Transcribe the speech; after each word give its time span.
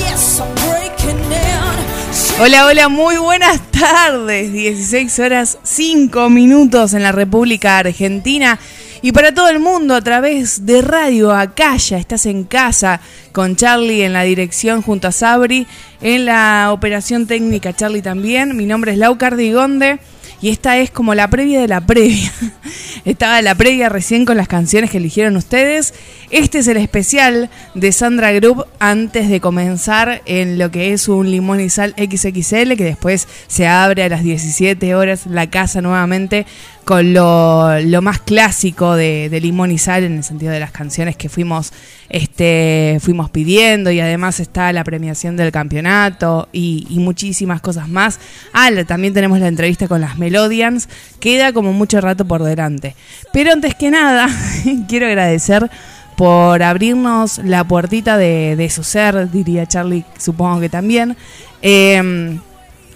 Yes, 0.00 0.40
I'm 0.40 0.54
breaking 0.54 1.18
in. 1.18 2.40
Hola, 2.40 2.64
hola, 2.64 2.88
muy 2.88 3.18
buenas 3.18 3.60
tardes. 3.72 4.50
16 4.50 5.18
horas 5.18 5.58
5 5.64 6.30
minutos 6.30 6.94
en 6.94 7.02
la 7.02 7.12
República 7.12 7.76
Argentina. 7.76 8.58
Y 9.00 9.12
para 9.12 9.32
todo 9.32 9.48
el 9.48 9.60
mundo 9.60 9.94
a 9.94 10.00
través 10.00 10.66
de 10.66 10.82
Radio 10.82 11.32
Acaya, 11.32 11.98
estás 11.98 12.26
en 12.26 12.42
casa 12.42 13.00
con 13.30 13.54
Charlie 13.54 14.02
en 14.02 14.12
la 14.12 14.22
dirección 14.22 14.82
junto 14.82 15.06
a 15.06 15.12
Sabri, 15.12 15.68
en 16.00 16.26
la 16.26 16.70
operación 16.72 17.28
técnica 17.28 17.72
Charlie 17.72 18.02
también. 18.02 18.56
Mi 18.56 18.66
nombre 18.66 18.92
es 18.92 18.98
Lau 18.98 19.16
Cardigonde 19.16 20.00
y 20.40 20.50
esta 20.50 20.78
es 20.78 20.90
como 20.90 21.14
la 21.14 21.28
previa 21.28 21.60
de 21.60 21.68
la 21.68 21.80
previa. 21.80 22.32
Estaba 23.04 23.40
la 23.42 23.54
previa 23.54 23.88
recién 23.88 24.24
con 24.24 24.36
las 24.36 24.48
canciones 24.48 24.90
que 24.90 24.98
eligieron 24.98 25.36
ustedes. 25.36 25.94
Este 26.30 26.58
es 26.58 26.68
el 26.68 26.76
especial 26.76 27.50
de 27.74 27.92
Sandra 27.92 28.32
Group 28.32 28.66
antes 28.78 29.28
de 29.28 29.40
comenzar 29.40 30.22
en 30.26 30.58
lo 30.58 30.70
que 30.70 30.92
es 30.92 31.08
un 31.08 31.30
limón 31.30 31.60
y 31.60 31.70
sal 31.70 31.94
XXL, 31.96 32.74
que 32.76 32.84
después 32.84 33.26
se 33.46 33.66
abre 33.66 34.02
a 34.02 34.08
las 34.08 34.22
17 34.22 34.94
horas 34.94 35.26
la 35.26 35.48
casa 35.50 35.80
nuevamente 35.80 36.46
con 36.88 37.12
lo, 37.12 38.00
más 38.00 38.18
clásico 38.20 38.96
de, 38.96 39.28
de, 39.28 39.42
Limón 39.42 39.70
y 39.70 39.76
Sal 39.76 40.04
en 40.04 40.16
el 40.16 40.24
sentido 40.24 40.52
de 40.52 40.58
las 40.58 40.70
canciones 40.70 41.18
que 41.18 41.28
fuimos, 41.28 41.70
este, 42.08 42.96
fuimos 43.02 43.28
pidiendo 43.28 43.90
y 43.90 44.00
además 44.00 44.40
está 44.40 44.72
la 44.72 44.84
premiación 44.84 45.36
del 45.36 45.52
campeonato 45.52 46.48
y, 46.50 46.86
muchísimas 46.92 47.60
cosas 47.60 47.90
más. 47.90 48.18
Ah, 48.54 48.70
también 48.86 49.12
tenemos 49.12 49.38
la 49.38 49.48
entrevista 49.48 49.86
con 49.86 50.00
las 50.00 50.16
Melodians, 50.16 50.88
queda 51.20 51.52
como 51.52 51.74
mucho 51.74 52.00
rato 52.00 52.24
por 52.24 52.42
delante. 52.42 52.96
Pero 53.34 53.52
antes 53.52 53.74
que 53.74 53.90
nada, 53.90 54.26
quiero 54.88 55.08
agradecer 55.08 55.70
por 56.16 56.62
abrirnos 56.62 57.36
la 57.36 57.64
puertita 57.64 58.16
de, 58.16 58.70
su 58.74 58.82
ser, 58.82 59.30
diría 59.30 59.66
Charlie, 59.66 60.06
supongo 60.16 60.60
que 60.60 60.70
también. 60.70 61.18
Eh, 61.60 62.38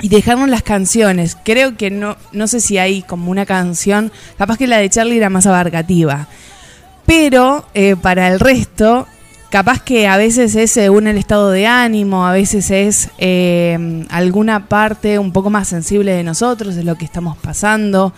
y 0.02 0.08
dejaron 0.08 0.50
las 0.50 0.62
canciones. 0.62 1.38
Creo 1.42 1.76
que 1.76 1.90
no, 1.90 2.18
no 2.32 2.48
sé 2.48 2.60
si 2.60 2.76
hay 2.76 3.02
como 3.02 3.30
una 3.30 3.46
canción, 3.46 4.12
capaz 4.36 4.58
que 4.58 4.66
la 4.66 4.78
de 4.78 4.90
Charlie 4.90 5.16
era 5.16 5.30
más 5.30 5.46
abarcativa. 5.46 6.28
Pero 7.06 7.64
eh, 7.72 7.96
para 7.96 8.28
el 8.28 8.40
resto, 8.40 9.06
capaz 9.48 9.80
que 9.80 10.08
a 10.08 10.16
veces 10.16 10.56
es 10.56 10.72
según 10.72 11.06
el 11.06 11.16
estado 11.16 11.50
de 11.50 11.66
ánimo, 11.66 12.26
a 12.26 12.32
veces 12.32 12.70
es 12.70 13.10
eh, 13.18 14.04
alguna 14.10 14.66
parte 14.68 15.18
un 15.18 15.32
poco 15.32 15.50
más 15.50 15.68
sensible 15.68 16.12
de 16.12 16.24
nosotros, 16.24 16.74
de 16.74 16.84
lo 16.84 16.96
que 16.96 17.04
estamos 17.04 17.38
pasando. 17.38 18.12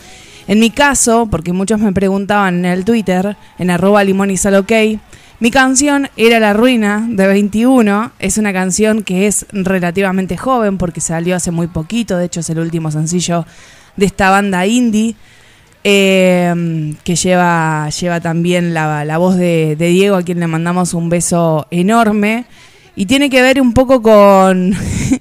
En 0.47 0.61
mi 0.61 0.71
caso, 0.71 1.29
porque 1.31 1.53
muchos 1.53 1.81
me 1.81 1.93
preguntaban 1.93 2.59
en 2.59 2.65
el 2.67 2.85
Twitter, 2.85 3.37
en 3.59 3.71
arroba 3.71 4.05
limón 4.05 4.31
y 4.31 4.37
sal 4.37 4.55
okay, 4.57 5.01
mi 5.41 5.51
canción 5.51 6.09
era 6.17 6.39
La 6.41 6.53
Ruina 6.53 7.07
de 7.09 7.27
21. 7.27 8.13
Es 8.19 8.39
una 8.39 8.53
canción 8.53 9.03
que 9.03 9.27
es 9.27 9.47
relativamente 9.53 10.37
joven 10.37 10.79
porque 10.79 11.01
salió 11.01 11.37
hace 11.37 11.51
muy 11.51 11.67
poquito. 11.67 12.17
De 12.17 12.27
hecho, 12.27 12.41
es 12.41 12.51
el 12.51 12.59
último 12.59 12.91
sencillo 12.91 13.45
de 13.97 14.07
esta 14.07 14.31
banda 14.31 14.67
indie. 14.67 15.17
Eh, 15.87 16.95
que 17.05 17.15
lleva, 17.15 17.91
lleva 17.91 18.19
también 18.19 18.73
la, 18.73 19.05
la 19.05 19.19
voz 19.19 19.37
de, 19.37 19.77
de, 19.77 19.89
Diego, 19.89 20.17
a 20.17 20.23
quien 20.23 20.41
le 20.41 20.47
mandamos 20.47 20.95
un 20.95 21.11
beso 21.11 21.67
enorme. 21.71 22.47
Y 22.97 23.05
tiene 23.07 23.29
que 23.29 23.43
ver 23.43 23.61
un 23.61 23.75
poco 23.75 24.01
con, 24.01 24.75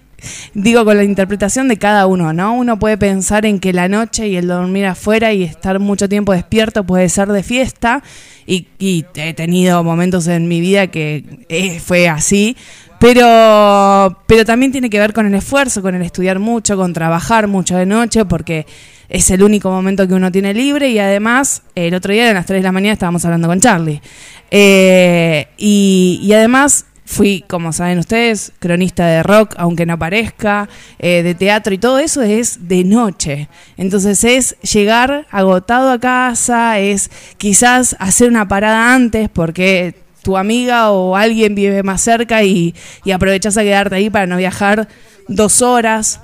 digo, 0.54 0.86
con 0.86 0.96
la 0.96 1.04
interpretación 1.04 1.68
de 1.68 1.78
cada 1.78 2.08
uno, 2.08 2.32
¿no? 2.32 2.54
Uno 2.54 2.80
puede 2.80 2.98
pensar 2.98 3.46
en 3.46 3.60
que 3.60 3.74
la 3.74 3.88
noche 3.88 4.28
y 4.28 4.38
el 4.38 4.48
dormir 4.48 4.86
afuera 4.86 5.34
y 5.34 5.44
estar 5.44 5.80
mucho 5.80 6.08
tiempo 6.08 6.34
despierto 6.34 6.86
puede 6.86 7.10
ser 7.10 7.30
de 7.30 7.44
fiesta. 7.44 8.04
Y, 8.46 8.68
he 9.16 9.34
tenido 9.34 9.84
momentos 9.84 10.28
en 10.28 10.48
mi 10.48 10.62
vida 10.62 10.88
que 10.88 11.24
eh, 11.50 11.80
fue 11.80 12.08
así. 12.10 12.56
Pero, 13.00 14.18
pero 14.28 14.46
también 14.46 14.72
tiene 14.72 14.90
que 14.90 14.98
ver 14.98 15.12
con 15.12 15.26
el 15.26 15.34
esfuerzo, 15.34 15.82
con 15.82 15.94
el 15.94 16.02
estudiar 16.04 16.40
mucho, 16.40 16.78
con 16.78 16.94
trabajar 16.94 17.48
mucho 17.48 17.76
de 17.76 17.86
noche, 17.86 18.24
porque 18.24 18.66
es 19.10 19.30
el 19.30 19.44
único 19.44 19.70
momento 19.70 20.08
que 20.08 20.14
uno 20.14 20.32
tiene 20.32 20.54
libre 20.54 20.90
y 20.90 21.00
además 21.00 21.64
el 21.76 21.94
otro 21.94 22.14
día 22.14 22.30
a 22.30 22.34
las 22.34 22.46
3 22.46 22.60
de 22.60 22.64
la 22.64 22.72
mañana 22.72 22.94
estábamos 22.94 23.24
hablando 23.26 23.48
con 23.48 23.60
Charlie. 23.60 24.02
Eh, 24.50 25.48
y, 25.58 26.32
además 26.34 26.86
fui, 27.06 27.44
como 27.48 27.74
saben 27.74 28.00
ustedes, 28.00 28.54
cronista 28.60 29.06
de 29.06 29.24
rock, 29.24 29.56
aunque 29.58 29.86
no 29.86 30.00
parezca, 30.00 30.70
eh, 31.00 31.24
de 31.24 31.36
teatro 31.36 31.74
y 31.74 31.78
todo 31.78 32.00
eso 32.00 32.22
es 32.22 32.68
de 32.68 32.84
noche. 32.84 33.50
Entonces 33.78 34.24
es 34.24 34.56
llegar 34.62 35.28
agotado 35.32 35.92
a 35.92 36.00
casa, 36.00 36.80
es 36.80 37.12
quizás 37.38 37.96
hacer 38.00 38.30
una 38.30 38.48
parada 38.48 38.94
antes 38.94 39.30
porque 39.30 39.96
tu 40.22 40.38
amiga 40.38 40.92
o 40.92 41.16
alguien 41.16 41.54
vive 41.54 41.84
más 41.84 42.02
cerca 42.02 42.44
y, 42.44 42.74
y 43.04 43.12
aprovechas 43.12 43.58
a 43.58 43.64
quedarte 43.64 43.96
ahí 43.96 44.10
para 44.10 44.26
no 44.26 44.38
viajar 44.38 44.88
dos 45.28 45.62
horas. 45.62 46.22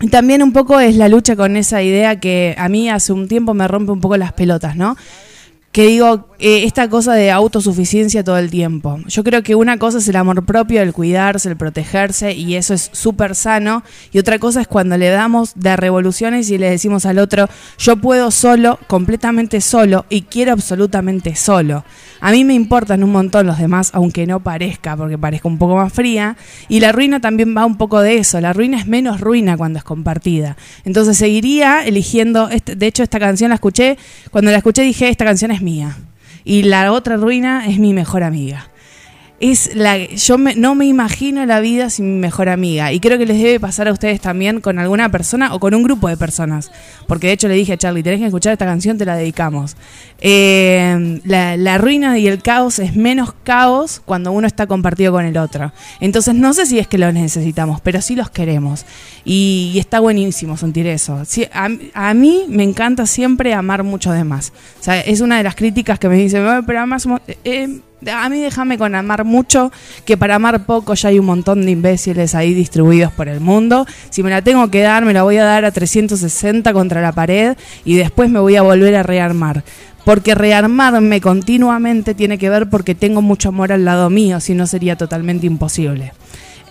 Y 0.00 0.08
también 0.08 0.42
un 0.42 0.52
poco 0.52 0.80
es 0.80 0.96
la 0.96 1.08
lucha 1.08 1.36
con 1.36 1.56
esa 1.56 1.82
idea 1.82 2.18
que 2.18 2.54
a 2.58 2.68
mí 2.68 2.90
hace 2.90 3.12
un 3.12 3.28
tiempo 3.28 3.54
me 3.54 3.68
rompe 3.68 3.92
un 3.92 4.00
poco 4.00 4.16
las 4.16 4.32
pelotas, 4.32 4.76
¿no? 4.76 4.96
Que 5.72 5.86
digo, 5.86 6.28
eh, 6.38 6.64
esta 6.64 6.90
cosa 6.90 7.14
de 7.14 7.30
autosuficiencia 7.30 8.22
todo 8.22 8.36
el 8.36 8.50
tiempo. 8.50 9.00
Yo 9.06 9.24
creo 9.24 9.42
que 9.42 9.54
una 9.54 9.78
cosa 9.78 9.98
es 9.98 10.08
el 10.08 10.16
amor 10.16 10.44
propio, 10.44 10.82
el 10.82 10.92
cuidarse, 10.92 11.48
el 11.48 11.56
protegerse, 11.56 12.34
y 12.34 12.56
eso 12.56 12.74
es 12.74 12.90
súper 12.92 13.34
sano. 13.34 13.82
Y 14.12 14.18
otra 14.18 14.38
cosa 14.38 14.60
es 14.60 14.68
cuando 14.68 14.98
le 14.98 15.08
damos 15.08 15.52
de 15.54 15.74
revoluciones 15.76 16.50
y 16.50 16.58
le 16.58 16.68
decimos 16.68 17.06
al 17.06 17.18
otro, 17.18 17.48
yo 17.78 17.96
puedo 17.96 18.30
solo, 18.30 18.78
completamente 18.86 19.62
solo, 19.62 20.04
y 20.10 20.22
quiero 20.22 20.52
absolutamente 20.52 21.36
solo. 21.36 21.84
A 22.24 22.30
mí 22.30 22.44
me 22.44 22.54
importan 22.54 23.02
un 23.02 23.10
montón 23.10 23.48
los 23.48 23.58
demás, 23.58 23.90
aunque 23.94 24.28
no 24.28 24.38
parezca, 24.38 24.96
porque 24.96 25.18
parezca 25.18 25.48
un 25.48 25.58
poco 25.58 25.74
más 25.74 25.92
fría. 25.92 26.36
Y 26.68 26.78
la 26.78 26.92
ruina 26.92 27.18
también 27.18 27.52
va 27.56 27.66
un 27.66 27.76
poco 27.76 28.00
de 28.00 28.18
eso. 28.18 28.40
La 28.40 28.52
ruina 28.52 28.78
es 28.78 28.86
menos 28.86 29.20
ruina 29.20 29.56
cuando 29.56 29.80
es 29.80 29.84
compartida. 29.84 30.56
Entonces 30.84 31.16
seguiría 31.16 31.84
eligiendo, 31.84 32.48
este, 32.48 32.76
de 32.76 32.86
hecho 32.86 33.02
esta 33.02 33.18
canción 33.18 33.48
la 33.48 33.56
escuché, 33.56 33.98
cuando 34.30 34.52
la 34.52 34.58
escuché 34.58 34.82
dije, 34.82 35.08
esta 35.08 35.24
canción 35.24 35.50
es 35.50 35.62
mía. 35.62 35.96
Y 36.44 36.62
la 36.62 36.92
otra 36.92 37.16
ruina 37.16 37.66
es 37.66 37.80
mi 37.80 37.92
mejor 37.92 38.22
amiga. 38.22 38.68
Es 39.42 39.74
la, 39.74 39.98
yo 39.98 40.38
me, 40.38 40.54
no 40.54 40.76
me 40.76 40.86
imagino 40.86 41.44
la 41.46 41.58
vida 41.58 41.90
sin 41.90 42.14
mi 42.14 42.20
mejor 42.20 42.48
amiga. 42.48 42.92
Y 42.92 43.00
creo 43.00 43.18
que 43.18 43.26
les 43.26 43.42
debe 43.42 43.58
pasar 43.58 43.88
a 43.88 43.92
ustedes 43.92 44.20
también 44.20 44.60
con 44.60 44.78
alguna 44.78 45.08
persona 45.08 45.52
o 45.52 45.58
con 45.58 45.74
un 45.74 45.82
grupo 45.82 46.06
de 46.06 46.16
personas. 46.16 46.70
Porque 47.08 47.26
de 47.26 47.32
hecho 47.32 47.48
le 47.48 47.54
dije 47.54 47.72
a 47.72 47.76
Charlie, 47.76 48.04
tenés 48.04 48.20
que 48.20 48.26
escuchar 48.26 48.52
esta 48.52 48.66
canción, 48.66 48.98
te 48.98 49.04
la 49.04 49.16
dedicamos. 49.16 49.76
Eh, 50.20 51.20
la, 51.24 51.76
ruina 51.78 52.16
y 52.20 52.28
el 52.28 52.40
caos 52.40 52.78
es 52.78 52.94
menos 52.94 53.34
caos 53.42 54.00
cuando 54.04 54.30
uno 54.30 54.46
está 54.46 54.68
compartido 54.68 55.10
con 55.10 55.24
el 55.24 55.36
otro. 55.36 55.72
Entonces 55.98 56.36
no 56.36 56.54
sé 56.54 56.64
si 56.64 56.78
es 56.78 56.86
que 56.86 56.96
los 56.96 57.12
necesitamos, 57.12 57.80
pero 57.80 58.00
sí 58.00 58.14
los 58.14 58.30
queremos. 58.30 58.86
Y, 59.24 59.74
está 59.76 59.98
buenísimo 59.98 60.56
sentir 60.56 60.86
eso. 60.86 61.20
A, 61.94 62.14
mí 62.14 62.44
me 62.48 62.62
encanta 62.62 63.06
siempre 63.06 63.54
amar 63.54 63.82
mucho 63.82 64.12
de 64.12 64.22
más. 64.22 64.52
O 64.78 64.84
sea, 64.84 65.00
es 65.00 65.20
una 65.20 65.38
de 65.38 65.42
las 65.42 65.56
críticas 65.56 65.98
que 65.98 66.08
me 66.08 66.14
dicen, 66.14 66.44
pero 66.64 66.78
además... 66.78 67.08
Eh, 67.42 67.80
a 68.10 68.28
mí 68.28 68.40
déjame 68.40 68.78
con 68.78 68.94
amar 68.94 69.24
mucho, 69.24 69.70
que 70.04 70.16
para 70.16 70.36
amar 70.36 70.64
poco 70.64 70.94
ya 70.94 71.08
hay 71.08 71.18
un 71.18 71.26
montón 71.26 71.64
de 71.64 71.70
imbéciles 71.70 72.34
ahí 72.34 72.54
distribuidos 72.54 73.12
por 73.12 73.28
el 73.28 73.40
mundo. 73.40 73.86
Si 74.10 74.22
me 74.22 74.30
la 74.30 74.42
tengo 74.42 74.68
que 74.70 74.82
dar, 74.82 75.04
me 75.04 75.12
la 75.12 75.22
voy 75.22 75.36
a 75.36 75.44
dar 75.44 75.64
a 75.64 75.70
360 75.70 76.72
contra 76.72 77.00
la 77.00 77.12
pared 77.12 77.56
y 77.84 77.94
después 77.94 78.30
me 78.30 78.40
voy 78.40 78.56
a 78.56 78.62
volver 78.62 78.96
a 78.96 79.02
rearmar. 79.02 79.62
Porque 80.04 80.34
rearmarme 80.34 81.20
continuamente 81.20 82.14
tiene 82.14 82.36
que 82.36 82.50
ver 82.50 82.68
porque 82.68 82.96
tengo 82.96 83.22
mucho 83.22 83.50
amor 83.50 83.70
al 83.70 83.84
lado 83.84 84.10
mío, 84.10 84.40
si 84.40 84.52
no 84.54 84.66
sería 84.66 84.96
totalmente 84.96 85.46
imposible. 85.46 86.12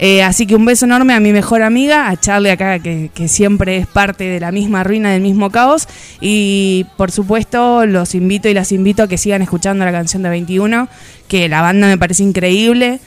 Eh, 0.04 0.24
así 0.24 0.48
que 0.48 0.56
un 0.56 0.66
beso 0.66 0.86
enorme 0.86 1.14
a 1.14 1.20
mi 1.20 1.32
mejor 1.32 1.62
amiga, 1.62 2.10
a 2.10 2.20
Charlie 2.20 2.50
acá, 2.50 2.80
que, 2.80 3.12
que, 3.14 3.28
siempre 3.28 3.78
es 3.78 3.86
parte 3.86 4.24
de 4.24 4.40
la 4.40 4.52
misma 4.52 4.84
ruina, 4.84 5.12
del 5.12 5.22
mismo 5.22 5.52
caos. 5.52 5.88
Y 6.20 6.88
por 6.98 7.12
supuesto, 7.12 7.86
los 7.86 8.16
invito 8.16 8.50
y 8.50 8.56
las 8.56 8.72
invito 8.72 9.04
a 9.04 9.08
que 9.08 9.20
sigan 9.20 9.44
escuchando 9.44 9.86
la 9.86 9.92
canción 9.92 10.24
de 10.24 10.30
21, 10.30 10.90
que 11.28 11.48
la 11.48 11.62
banda 11.62 11.86
me 11.86 12.00
parece 12.00 12.24
increíble. 12.24 13.00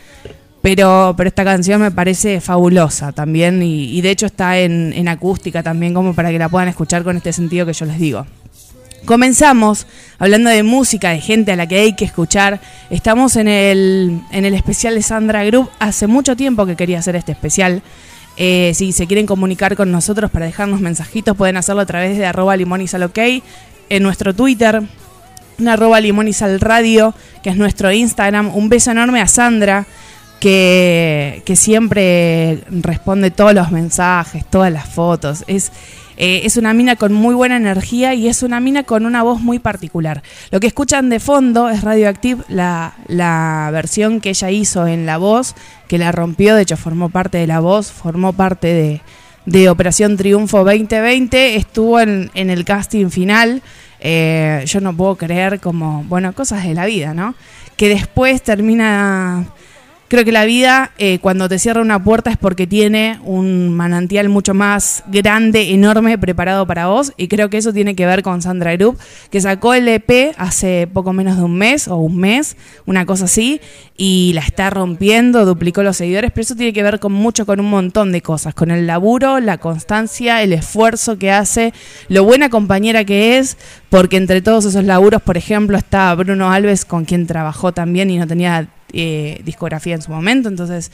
Pero, 0.62 1.14
pero 1.16 1.28
esta 1.28 1.42
canción 1.42 1.80
me 1.82 1.90
parece 1.90 2.40
fabulosa 2.40 3.10
también 3.10 3.62
y, 3.62 3.90
y 3.90 4.00
de 4.00 4.10
hecho 4.10 4.26
está 4.26 4.58
en, 4.60 4.94
en 4.94 5.08
acústica 5.08 5.62
también 5.62 5.92
como 5.92 6.14
para 6.14 6.30
que 6.30 6.38
la 6.38 6.48
puedan 6.48 6.68
escuchar 6.68 7.02
con 7.02 7.16
este 7.16 7.32
sentido 7.32 7.66
que 7.66 7.72
yo 7.72 7.86
les 7.86 7.98
digo. 7.98 8.24
Comenzamos 9.04 9.86
hablando 10.18 10.48
de 10.48 10.62
música, 10.62 11.10
de 11.10 11.20
gente 11.20 11.52
a 11.52 11.56
la 11.56 11.66
que 11.66 11.78
hay 11.78 11.94
que 11.94 12.06
escuchar. 12.06 12.60
Estamos 12.88 13.36
en 13.36 13.48
el, 13.48 14.20
en 14.30 14.46
el 14.46 14.54
especial 14.54 14.94
de 14.94 15.02
Sandra 15.02 15.44
Group. 15.44 15.68
Hace 15.78 16.06
mucho 16.06 16.36
tiempo 16.36 16.64
que 16.64 16.74
quería 16.74 17.00
hacer 17.00 17.14
este 17.14 17.32
especial. 17.32 17.82
Eh, 18.38 18.72
si 18.74 18.92
se 18.92 19.06
quieren 19.06 19.26
comunicar 19.26 19.76
con 19.76 19.92
nosotros 19.92 20.30
para 20.30 20.46
dejarnos 20.46 20.80
mensajitos, 20.80 21.36
pueden 21.36 21.58
hacerlo 21.58 21.82
a 21.82 21.86
través 21.86 22.16
de 22.16 22.24
arroba 22.24 22.56
limonizalok 22.56 23.16
en 23.90 24.02
nuestro 24.02 24.34
Twitter, 24.34 24.82
en 25.58 25.68
arroba 25.68 26.00
limonizalradio, 26.00 27.14
que 27.42 27.50
es 27.50 27.56
nuestro 27.56 27.92
Instagram. 27.92 28.56
Un 28.56 28.70
beso 28.70 28.90
enorme 28.90 29.20
a 29.20 29.28
Sandra, 29.28 29.86
que, 30.40 31.42
que 31.44 31.56
siempre 31.56 32.64
responde 32.70 33.30
todos 33.30 33.52
los 33.52 33.70
mensajes, 33.70 34.46
todas 34.48 34.72
las 34.72 34.88
fotos. 34.88 35.44
Es, 35.46 35.72
eh, 36.16 36.42
es 36.44 36.56
una 36.56 36.74
mina 36.74 36.96
con 36.96 37.12
muy 37.12 37.34
buena 37.34 37.56
energía 37.56 38.14
y 38.14 38.28
es 38.28 38.42
una 38.42 38.60
mina 38.60 38.84
con 38.84 39.06
una 39.06 39.22
voz 39.22 39.40
muy 39.40 39.58
particular. 39.58 40.22
Lo 40.50 40.60
que 40.60 40.66
escuchan 40.66 41.08
de 41.08 41.20
fondo 41.20 41.68
es 41.68 41.82
Radioactive, 41.82 42.44
la, 42.48 42.94
la 43.08 43.70
versión 43.72 44.20
que 44.20 44.30
ella 44.30 44.50
hizo 44.50 44.86
en 44.86 45.06
la 45.06 45.18
voz, 45.18 45.54
que 45.88 45.98
la 45.98 46.12
rompió, 46.12 46.54
de 46.54 46.62
hecho 46.62 46.76
formó 46.76 47.08
parte 47.08 47.38
de 47.38 47.46
la 47.46 47.60
voz, 47.60 47.90
formó 47.90 48.32
parte 48.32 48.68
de, 48.68 49.00
de 49.46 49.68
Operación 49.68 50.16
Triunfo 50.16 50.58
2020, 50.64 51.56
estuvo 51.56 52.00
en, 52.00 52.30
en 52.34 52.50
el 52.50 52.64
casting 52.64 53.10
final. 53.10 53.62
Eh, 54.00 54.64
yo 54.66 54.80
no 54.80 54.94
puedo 54.94 55.16
creer 55.16 55.60
como, 55.60 56.04
bueno, 56.04 56.32
cosas 56.34 56.64
de 56.64 56.74
la 56.74 56.84
vida, 56.84 57.14
¿no? 57.14 57.34
Que 57.76 57.88
después 57.88 58.42
termina 58.42 59.46
Creo 60.14 60.24
que 60.24 60.30
la 60.30 60.44
vida, 60.44 60.92
eh, 60.96 61.18
cuando 61.18 61.48
te 61.48 61.58
cierra 61.58 61.82
una 61.82 62.04
puerta, 62.04 62.30
es 62.30 62.36
porque 62.36 62.68
tiene 62.68 63.18
un 63.24 63.70
manantial 63.70 64.28
mucho 64.28 64.54
más 64.54 65.02
grande, 65.08 65.72
enorme, 65.72 66.18
preparado 66.18 66.68
para 66.68 66.86
vos. 66.86 67.12
Y 67.16 67.26
creo 67.26 67.50
que 67.50 67.56
eso 67.56 67.72
tiene 67.72 67.96
que 67.96 68.06
ver 68.06 68.22
con 68.22 68.40
Sandra 68.40 68.76
Group, 68.76 68.96
que 69.32 69.40
sacó 69.40 69.74
el 69.74 69.88
EP 69.88 70.32
hace 70.38 70.86
poco 70.86 71.12
menos 71.12 71.36
de 71.36 71.42
un 71.42 71.56
mes 71.56 71.88
o 71.88 71.96
un 71.96 72.16
mes, 72.16 72.56
una 72.86 73.06
cosa 73.06 73.24
así, 73.24 73.60
y 73.96 74.30
la 74.34 74.42
está 74.42 74.70
rompiendo, 74.70 75.44
duplicó 75.44 75.82
los 75.82 75.96
seguidores. 75.96 76.30
Pero 76.30 76.42
eso 76.42 76.54
tiene 76.54 76.72
que 76.72 76.84
ver 76.84 77.00
con 77.00 77.10
mucho, 77.10 77.44
con 77.44 77.58
un 77.58 77.68
montón 77.68 78.12
de 78.12 78.22
cosas: 78.22 78.54
con 78.54 78.70
el 78.70 78.86
laburo, 78.86 79.40
la 79.40 79.58
constancia, 79.58 80.42
el 80.42 80.52
esfuerzo 80.52 81.18
que 81.18 81.32
hace, 81.32 81.74
lo 82.06 82.22
buena 82.22 82.50
compañera 82.50 83.04
que 83.04 83.38
es, 83.38 83.56
porque 83.90 84.16
entre 84.16 84.42
todos 84.42 84.64
esos 84.64 84.84
laburos, 84.84 85.22
por 85.22 85.36
ejemplo, 85.36 85.76
está 85.76 86.14
Bruno 86.14 86.52
Alves, 86.52 86.84
con 86.84 87.04
quien 87.04 87.26
trabajó 87.26 87.72
también 87.72 88.10
y 88.10 88.18
no 88.18 88.28
tenía 88.28 88.68
eh, 88.94 89.40
discografía 89.44 89.94
en 89.94 90.02
su 90.02 90.10
momento, 90.10 90.48
entonces 90.48 90.92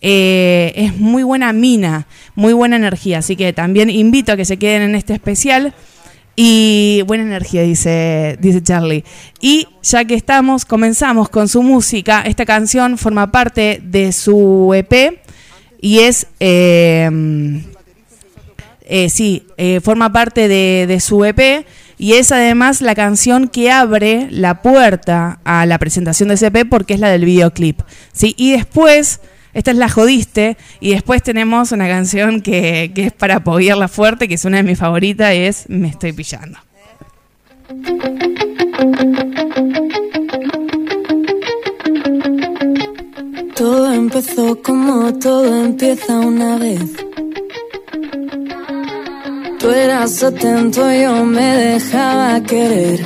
eh, 0.00 0.72
es 0.74 0.96
muy 0.96 1.22
buena 1.22 1.52
mina, 1.52 2.06
muy 2.34 2.52
buena 2.52 2.76
energía, 2.76 3.18
así 3.18 3.36
que 3.36 3.52
también 3.52 3.90
invito 3.90 4.32
a 4.32 4.36
que 4.36 4.44
se 4.44 4.56
queden 4.56 4.82
en 4.82 4.94
este 4.94 5.12
especial. 5.12 5.74
Y 6.34 7.02
buena 7.06 7.24
energía, 7.24 7.60
dice, 7.60 8.38
dice 8.40 8.62
Charlie. 8.62 9.04
Y 9.38 9.68
ya 9.82 10.06
que 10.06 10.14
estamos, 10.14 10.64
comenzamos 10.64 11.28
con 11.28 11.46
su 11.46 11.62
música. 11.62 12.22
Esta 12.22 12.46
canción 12.46 12.96
forma 12.96 13.30
parte 13.30 13.82
de 13.84 14.12
su 14.12 14.72
EP 14.74 15.20
y 15.80 15.98
es... 15.98 16.26
Eh, 16.40 17.10
sí, 19.10 19.46
forma 19.82 20.10
parte 20.10 20.48
de, 20.48 20.86
de 20.86 21.00
su 21.00 21.22
EP 21.24 21.66
y 22.02 22.14
es 22.14 22.32
además 22.32 22.80
la 22.80 22.96
canción 22.96 23.46
que 23.46 23.70
abre 23.70 24.26
la 24.28 24.60
puerta 24.60 25.38
a 25.44 25.66
la 25.66 25.78
presentación 25.78 26.30
de 26.30 26.36
CP 26.36 26.64
porque 26.64 26.94
es 26.94 27.00
la 27.00 27.08
del 27.08 27.24
videoclip. 27.24 27.80
¿sí? 28.12 28.34
Y 28.36 28.50
después, 28.50 29.20
esta 29.54 29.70
es 29.70 29.76
la 29.76 29.88
jodiste, 29.88 30.56
y 30.80 30.94
después 30.94 31.22
tenemos 31.22 31.70
una 31.70 31.86
canción 31.86 32.40
que, 32.40 32.90
que 32.92 33.06
es 33.06 33.12
para 33.12 33.36
apoyarla 33.36 33.86
fuerte, 33.86 34.26
que 34.26 34.34
es 34.34 34.44
una 34.44 34.56
de 34.56 34.64
mis 34.64 34.80
favoritas, 34.80 35.32
es 35.32 35.68
Me 35.68 35.86
estoy 35.90 36.12
pillando. 36.12 36.58
Todo 43.54 43.92
empezó 43.94 44.60
como 44.60 45.16
todo 45.20 45.66
empieza 45.66 46.18
una 46.18 46.58
vez 46.58 46.96
Tú 49.62 49.70
eras 49.70 50.20
atento, 50.24 50.80
yo 50.90 51.24
me 51.24 51.56
dejaba 51.56 52.40
querer. 52.42 53.00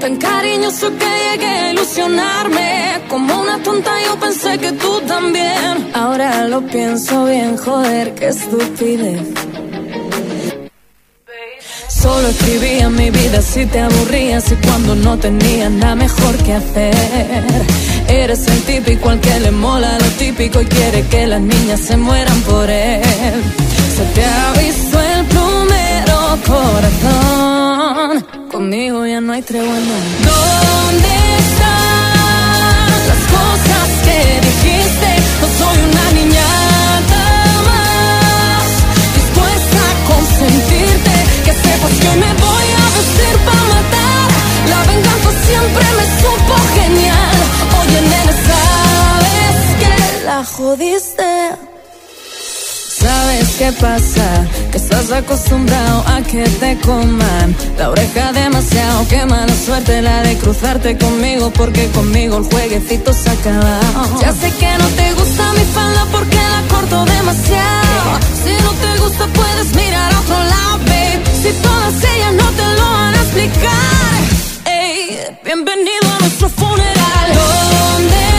Tan 0.00 0.16
cariñoso 0.16 0.88
que 0.98 1.04
llegué 1.04 1.46
a 1.46 1.72
ilusionarme. 1.72 3.02
Como 3.10 3.38
una 3.38 3.62
tonta 3.62 3.92
yo 4.02 4.18
pensé 4.18 4.56
que 4.56 4.72
tú 4.72 5.02
también. 5.06 5.90
Ahora 5.92 6.48
lo 6.48 6.62
pienso 6.62 7.26
bien, 7.26 7.58
joder, 7.58 8.14
qué 8.14 8.28
estupidez. 8.28 9.28
Solo 11.88 12.28
escribía 12.28 12.88
mi 12.88 13.10
vida 13.10 13.42
si 13.42 13.66
te 13.66 13.80
aburrías 13.80 14.50
y 14.52 14.54
cuando 14.56 14.94
no 14.94 15.18
tenía 15.18 15.68
nada 15.68 15.96
mejor 15.96 16.34
que 16.38 16.54
hacer. 16.54 16.94
Eres 18.08 18.46
el 18.46 18.62
típico 18.62 19.10
al 19.10 19.20
que 19.20 19.38
le 19.38 19.50
mola 19.50 19.98
lo 19.98 20.06
típico 20.16 20.62
y 20.62 20.64
quiere 20.64 21.02
que 21.08 21.26
las 21.26 21.42
niñas 21.42 21.80
se 21.80 21.98
mueran 21.98 22.40
por 22.42 22.70
él. 22.70 23.65
Se 23.96 24.04
te 24.14 24.22
ha 24.24 24.52
visto 24.52 25.00
el 25.00 25.24
primero 25.24 26.16
corazón. 26.46 28.26
Conmigo 28.52 29.06
ya 29.06 29.20
no 29.22 29.32
hay 29.32 29.42
tregua. 29.42 29.74
¿Dónde 29.74 31.14
están 31.38 32.88
las 33.10 33.22
cosas 33.36 33.86
que 34.04 34.18
dijiste? 34.48 35.08
No 35.40 35.46
soy 35.58 35.78
una 35.90 36.06
niñata 36.12 37.22
más 37.68 38.68
dispuesta 39.16 39.78
a 39.90 39.94
consentirte. 40.12 41.14
Que 41.46 41.52
sepas 41.64 41.94
que 42.02 42.12
me 42.22 42.30
voy 42.44 42.66
a 42.82 42.86
vestir 42.96 43.36
para 43.46 43.64
matar. 43.74 44.26
La 44.72 44.80
venganza 44.92 45.30
siempre 45.48 45.84
me 45.98 46.06
supo 46.20 46.54
genial. 46.78 47.36
Oye, 47.80 48.00
nene, 48.12 48.34
sabes 48.50 49.56
que 49.80 49.92
la 50.26 50.38
jodiste. 50.44 51.35
¿Sabes 53.06 53.54
qué 53.56 53.70
pasa? 53.70 54.26
Que 54.72 54.78
estás 54.78 55.12
acostumbrado 55.12 56.04
a 56.08 56.22
que 56.22 56.42
te 56.42 56.76
coman 56.80 57.54
la 57.78 57.90
oreja 57.90 58.32
demasiado. 58.32 59.06
Qué 59.06 59.24
mala 59.24 59.54
suerte 59.54 60.02
la 60.02 60.22
de 60.22 60.36
cruzarte 60.38 60.98
conmigo, 60.98 61.52
porque 61.52 61.86
conmigo 61.90 62.38
el 62.38 62.44
jueguecito 62.44 63.12
se 63.12 63.30
ha 63.30 63.32
acabado. 63.32 64.20
Ya 64.20 64.32
sé 64.32 64.50
que 64.60 64.70
no 64.78 64.88
te 64.98 65.12
gusta 65.12 65.52
mi 65.52 65.64
falda 65.76 66.04
porque 66.10 66.36
la 66.36 66.62
corto 66.68 67.04
demasiado. 67.04 68.10
Si 68.42 68.52
no 68.64 68.72
te 68.84 69.00
gusta, 69.00 69.24
puedes 69.28 69.68
mirar 69.76 70.12
a 70.12 70.18
otro 70.18 70.38
lado, 70.52 70.78
babe. 70.78 71.22
Si 71.42 71.50
todas 71.62 71.94
ellas 72.12 72.32
no 72.42 72.48
te 72.58 72.66
lo 72.78 72.86
van 72.90 73.14
a 73.14 73.20
explicar. 73.22 74.18
Ey, 74.64 75.20
bienvenido 75.44 76.06
a 76.12 76.18
nuestro 76.22 76.48
funeral. 76.48 77.26
¿Dónde 77.34 78.35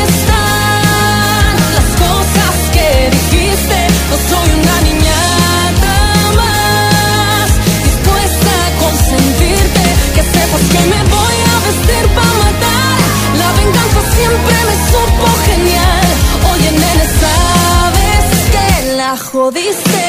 No 4.10 4.16
soy 4.30 4.50
una 4.60 4.82
niñata 4.82 5.96
más 6.40 7.50
dispuesta 7.88 8.52
a 8.66 8.70
consentirte. 8.84 9.86
Que 10.16 10.24
sepas 10.24 10.64
que 10.74 10.82
me 10.94 11.02
voy 11.16 11.38
a 11.52 11.56
vestir 11.68 12.06
para 12.16 12.34
matar. 12.46 12.98
La 13.42 13.50
venganza 13.60 14.02
siempre 14.16 14.56
me 14.68 14.76
supo 14.92 15.26
genial. 15.48 16.08
Oye, 16.52 16.72
nene, 16.72 17.06
sabes 17.22 18.26
que 18.54 18.96
la 18.96 19.18
jodiste. 19.18 20.07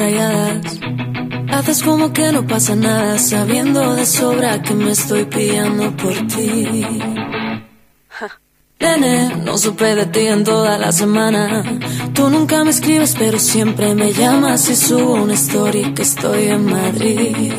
Rayadas? 0.00 0.80
Haces 1.52 1.82
como 1.82 2.12
que 2.12 2.32
no 2.32 2.46
pasa 2.46 2.74
nada, 2.74 3.18
sabiendo 3.18 3.94
de 3.94 4.06
sobra 4.06 4.62
que 4.62 4.74
me 4.74 4.92
estoy 4.92 5.24
pillando 5.26 5.84
por 5.96 6.14
ti. 6.32 6.88
Nene, 8.80 9.36
no 9.44 9.58
supe 9.58 9.94
de 9.94 10.06
ti 10.06 10.24
en 10.36 10.42
toda 10.42 10.78
la 10.78 10.90
semana. 10.90 11.44
Tú 12.14 12.30
nunca 12.30 12.64
me 12.64 12.70
escribes, 12.70 13.14
pero 13.18 13.38
siempre 13.38 13.94
me 13.94 14.12
llamas 14.12 14.70
y 14.70 14.76
subo 14.76 15.12
una 15.24 15.34
story 15.34 15.92
que 15.94 16.02
estoy 16.02 16.42
en 16.56 16.64
Madrid. 16.64 17.52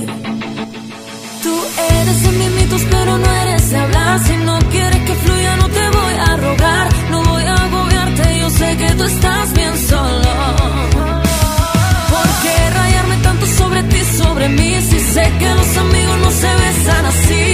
Tú 1.43 1.53
eres 1.99 2.23
de 2.23 2.31
mimitos, 2.43 2.81
pero 2.89 3.17
no 3.23 3.29
eres 3.43 3.69
de 3.69 3.77
hablar. 3.77 4.19
Si 4.27 4.35
no 4.47 4.55
quieres 4.73 5.01
que 5.07 5.15
fluya, 5.23 5.55
no 5.57 5.67
te 5.77 5.85
voy 5.97 6.15
a 6.27 6.37
rogar. 6.45 6.87
No 7.11 7.23
voy 7.23 7.43
a 7.43 7.55
agobiarte, 7.65 8.39
yo 8.39 8.49
sé 8.49 8.77
que 8.81 8.89
tú 8.97 9.03
estás 9.03 9.53
bien 9.53 9.77
solo. 9.89 10.00
sobre 14.41 14.49
mí 14.49 14.81
si 14.81 14.99
sé 14.99 15.21
que 15.39 15.53
los 15.53 15.77
amigos 15.77 16.17
no 16.19 16.31
se 16.31 16.47
besan 16.47 17.05
así. 17.05 17.50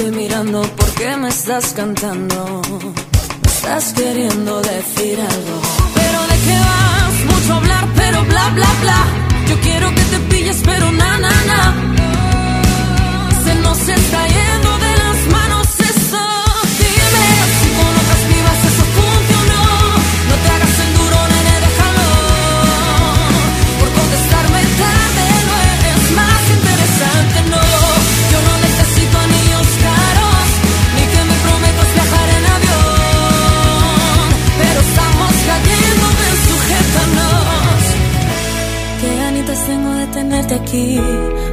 Estoy 0.00 0.16
mirando 0.16 0.62
porque 0.78 1.14
me 1.18 1.28
estás 1.28 1.74
cantando. 1.74 2.62
Estás 3.44 3.92
queriendo 3.92 4.62
decir 4.62 5.18
algo. 5.20 5.56
Pero 5.94 6.20
de 6.30 6.36
qué 6.46 6.58
vas, 6.68 7.16
mucho 7.32 7.54
hablar, 7.54 7.84
pero 7.94 8.24
bla 8.24 8.48
bla 8.54 8.70
bla. 8.82 9.00
Yo 9.48 9.60
quiero 9.60 9.94
que 9.94 10.02
te 10.12 10.18
pilles, 10.30 10.62
pero 10.64 10.90
na 10.92 11.18
na 11.18 11.34
na. 11.50 11.62
Se 13.44 13.54
nos 13.56 13.80
está 13.80 14.20
yendo 14.26 14.79
aquí 40.70 41.00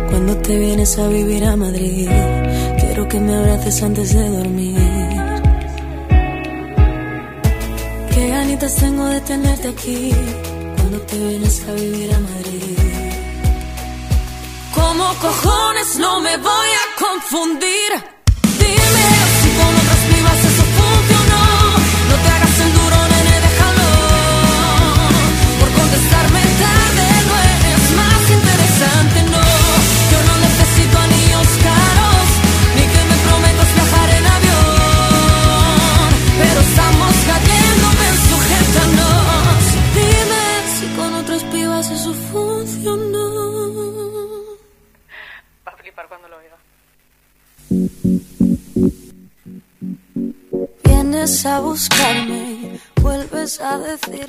cuando 0.10 0.38
te 0.38 0.60
vienes 0.60 0.98
a 1.00 1.08
vivir 1.08 1.44
a 1.44 1.56
Madrid. 1.56 2.08
Quiero 2.80 3.08
que 3.08 3.20
me 3.20 3.34
abraces 3.36 3.82
antes 3.82 4.14
de 4.14 4.30
dormir. 4.30 4.78
Qué 8.14 8.28
ganitas 8.28 8.76
tengo 8.76 9.06
de 9.08 9.22
tenerte 9.22 9.70
aquí 9.70 10.12
cuando 10.76 11.00
te 11.02 11.18
vienes 11.18 11.64
a 11.68 11.72
vivir 11.74 12.14
a 12.14 12.20
Madrid. 12.20 12.78
¿Cómo 14.76 15.06
cojones 15.26 15.98
no 15.98 16.22
me 16.22 16.38
voy 16.38 16.70
a 16.84 16.86
confundir? 17.04 17.90
Dime 18.60 18.97
a 51.48 51.60
buscarme, 51.62 52.80
vuelves 53.02 53.62
a 53.62 53.80
te 53.80 54.28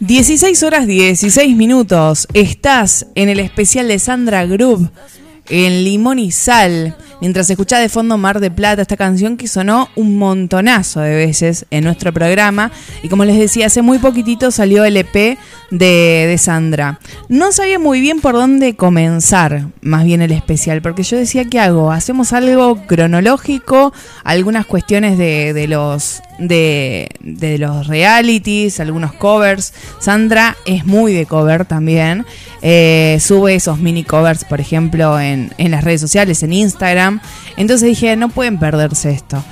16 0.00 0.62
horas 0.62 0.86
16 0.86 1.54
minutos. 1.54 2.26
Estás 2.32 3.06
en 3.14 3.28
el 3.28 3.40
especial 3.40 3.88
de 3.88 3.98
Sandra 3.98 4.46
Group 4.46 4.90
en 5.48 5.84
Limón 5.84 6.18
y 6.18 6.32
Sal. 6.32 6.96
Mientras 7.20 7.48
escuchás 7.48 7.80
de 7.80 7.88
fondo 7.88 8.18
Mar 8.18 8.40
de 8.40 8.50
Plata, 8.50 8.82
esta 8.82 8.96
canción 8.96 9.36
que 9.36 9.48
sonó 9.48 9.88
un 9.96 10.18
montonazo 10.18 11.00
de 11.00 11.14
veces 11.14 11.64
en 11.70 11.84
nuestro 11.84 12.12
programa. 12.12 12.70
Y 13.02 13.08
como 13.08 13.24
les 13.24 13.38
decía, 13.38 13.66
hace 13.66 13.80
muy 13.80 13.98
poquitito 13.98 14.50
salió 14.50 14.84
el 14.84 14.98
EP 14.98 15.38
de, 15.70 16.26
de 16.28 16.38
Sandra. 16.38 17.00
No 17.28 17.52
sabía 17.52 17.78
muy 17.78 18.00
bien 18.00 18.20
por 18.20 18.34
dónde 18.34 18.76
comenzar, 18.76 19.68
más 19.80 20.04
bien 20.04 20.20
el 20.20 20.32
especial, 20.32 20.82
porque 20.82 21.02
yo 21.04 21.16
decía, 21.16 21.46
¿qué 21.46 21.58
hago? 21.58 21.90
¿Hacemos 21.90 22.32
algo 22.32 22.86
cronológico? 22.86 23.92
Algunas 24.22 24.66
cuestiones 24.66 25.16
de, 25.16 25.54
de 25.54 25.68
los 25.68 26.20
de, 26.38 27.08
de 27.20 27.58
los 27.58 27.86
realities, 27.86 28.80
algunos 28.80 29.12
covers. 29.14 29.72
Sandra 30.00 30.56
es 30.66 30.84
muy 30.84 31.12
de 31.12 31.26
cover 31.26 31.64
también. 31.64 32.26
Eh, 32.62 33.18
sube 33.20 33.54
esos 33.54 33.78
mini 33.78 34.04
covers, 34.04 34.44
por 34.44 34.60
ejemplo, 34.60 35.18
en, 35.18 35.52
en 35.58 35.70
las 35.70 35.84
redes 35.84 36.00
sociales, 36.00 36.42
en 36.42 36.52
Instagram. 36.52 37.05
Entonces 37.56 37.88
dije, 37.88 38.16
no 38.16 38.28
pueden 38.28 38.58
perderse 38.58 39.10
esto. 39.10 39.42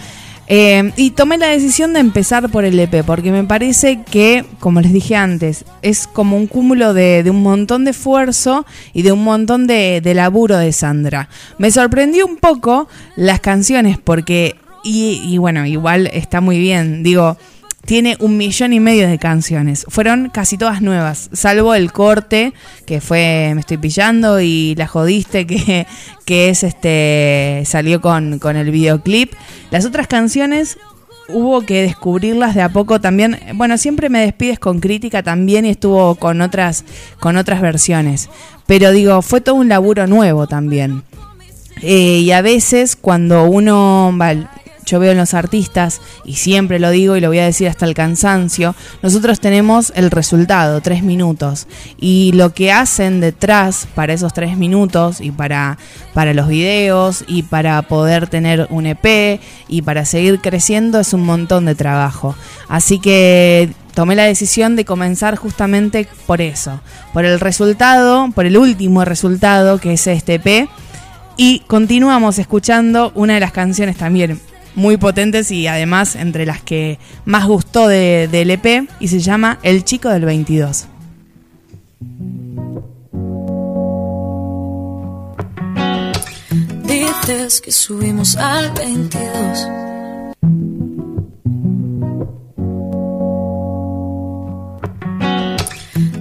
Eh, 0.47 0.93
y 0.97 1.13
tomé 1.13 1.39
la 1.39 1.49
decisión 1.49 1.95
de 1.95 2.01
empezar 2.01 2.51
por 2.51 2.65
el 2.65 2.79
EP, 2.79 3.03
porque 3.05 3.33
me 3.33 3.45
parece 3.45 4.03
que, 4.03 4.45
como 4.61 4.81
les 4.81 4.93
dije 4.93 5.17
antes, 5.17 5.65
es 5.81 6.07
como 6.07 6.37
un 6.37 6.47
cúmulo 6.47 6.93
de, 6.93 7.25
un 7.31 7.43
montón 7.43 7.85
de 7.85 7.93
esfuerzo 7.93 8.67
y 8.93 9.03
de 9.03 9.13
un 9.13 9.25
montón 9.25 9.67
de, 9.67 10.01
de 10.03 10.15
laburo 10.15 10.59
de 10.59 10.73
Sandra. 10.73 11.29
Me 11.57 11.71
sorprendió 11.71 12.27
un 12.27 12.37
poco 12.37 12.89
las 13.17 13.41
canciones, 13.41 13.97
porque, 13.99 14.57
y, 14.83 15.23
y 15.25 15.39
bueno, 15.39 15.65
igual 15.65 16.11
está 16.13 16.43
muy 16.43 16.59
bien, 16.59 17.03
digo, 17.03 17.39
tiene 17.85 18.17
un 18.21 18.37
millón 18.37 18.73
y 18.73 18.81
medio 18.81 19.09
de 19.09 19.19
canciones. 19.19 19.85
Fueron 19.89 20.31
casi 20.31 20.57
todas 20.57 20.83
nuevas, 20.83 21.31
salvo 21.33 21.75
el 21.75 21.93
corte, 21.93 22.53
que 22.87 23.01
fue 23.01 23.53
Me 23.55 23.61
estoy 23.61 23.77
pillando, 23.77 24.41
y 24.41 24.75
La 24.77 24.87
jodiste, 24.87 25.47
que, 25.47 25.87
que 26.25 26.49
es 26.49 26.63
este. 26.63 27.63
salió 27.67 28.01
con, 28.01 28.39
con 28.39 28.57
el 28.57 28.71
videoclip. 28.71 29.33
Las 29.71 29.85
otras 29.85 30.07
canciones 30.07 30.79
hubo 31.29 31.63
que 31.63 31.83
descubrirlas 31.83 32.55
de 32.55 32.63
a 32.63 32.69
poco 32.71 33.01
también. 33.01 33.39
Bueno, 33.55 33.79
siempre 33.79 34.09
me 34.09 34.21
despides 34.21 34.59
con 34.59 34.81
crítica 34.81 35.23
también 35.23 35.65
y 35.65 35.71
estuvo 35.71 36.15
con 36.17 36.41
otras, 36.41 36.85
con 37.21 37.37
otras 37.37 37.61
versiones. 37.61 38.29
Pero 38.67 38.93
digo, 38.93 39.23
fue 39.23 39.41
todo 39.41 39.57
un 39.57 39.69
laburo 39.69 40.07
nuevo 40.07 40.47
también. 40.47 41.03
Eh, 41.83 42.21
y 42.21 42.31
a 42.31 42.41
veces 42.41 42.97
cuando 42.97 43.45
uno 43.45 44.15
va, 44.19 44.33
yo 44.85 44.99
veo 44.99 45.13
en 45.13 45.19
los 45.19 45.35
artistas, 45.35 46.01
y 46.25 46.35
siempre 46.35 46.79
lo 46.79 46.91
digo 46.91 47.17
y 47.17 47.21
lo 47.21 47.29
voy 47.29 47.39
a 47.39 47.45
decir 47.45 47.69
hasta 47.69 47.87
el 47.87 47.95
cansancio, 47.95 48.75
nosotros 49.03 49.41
tenemos 49.41 49.93
el 49.97 50.11
resultado, 50.11 50.81
tres 50.81 51.03
minutos. 51.03 51.67
Y 51.99 52.33
lo 52.33 52.55
que 52.55 52.73
hacen 52.73 53.21
detrás 53.21 53.87
para 53.95 54.13
esos 54.13 54.33
tres 54.33 54.57
minutos 54.57 55.21
y 55.21 55.31
para, 55.31 55.79
para 56.13 56.35
los 56.35 56.49
videos 56.49 57.25
y 57.27 57.43
para 57.43 57.81
poder 57.83 58.29
tener 58.29 58.67
un 58.71 58.87
EP 58.87 59.41
y 59.69 59.83
para 59.83 60.05
seguir 60.05 60.41
creciendo 60.41 61.01
es 61.01 61.13
un 61.13 61.25
montón 61.25 61.65
de 61.65 61.75
trabajo. 61.75 62.35
Así 62.69 62.99
que 62.99 63.71
tomé 63.95 64.15
la 64.17 64.25
decisión 64.25 64.77
de 64.77 64.85
comenzar 64.85 65.37
justamente 65.37 66.09
por 66.27 66.41
eso, 66.41 66.81
por 67.13 67.25
el 67.25 67.41
resultado, 67.41 68.31
por 68.35 68.47
el 68.47 68.57
último 68.57 69.05
resultado 69.05 69.79
que 69.79 69.95
es 69.95 70.07
este 70.07 70.35
EP. 70.35 70.69
Y 71.37 71.61
continuamos 71.61 72.39
escuchando 72.39 73.11
una 73.15 73.35
de 73.35 73.41
las 73.41 73.53
canciones 73.53 73.97
también 73.97 74.41
muy 74.75 74.97
potentes 74.97 75.51
y 75.51 75.67
además 75.67 76.17
entre 76.17 76.47
las 76.47 76.61
que 76.63 76.99
más 77.25 77.47
gustó 77.47 77.89
de- 77.89 78.29
del 78.31 78.51
EP 78.51 78.89
y 79.01 79.09
se 79.09 79.21
llama 79.21 79.59
El 79.63 79.85
Chico 79.85 80.09
del 80.09 80.25
22. 80.25 80.87
Dices 86.87 87.61
que 87.61 87.73
subimos 87.73 88.37
al 88.37 88.71
22. 88.73 89.69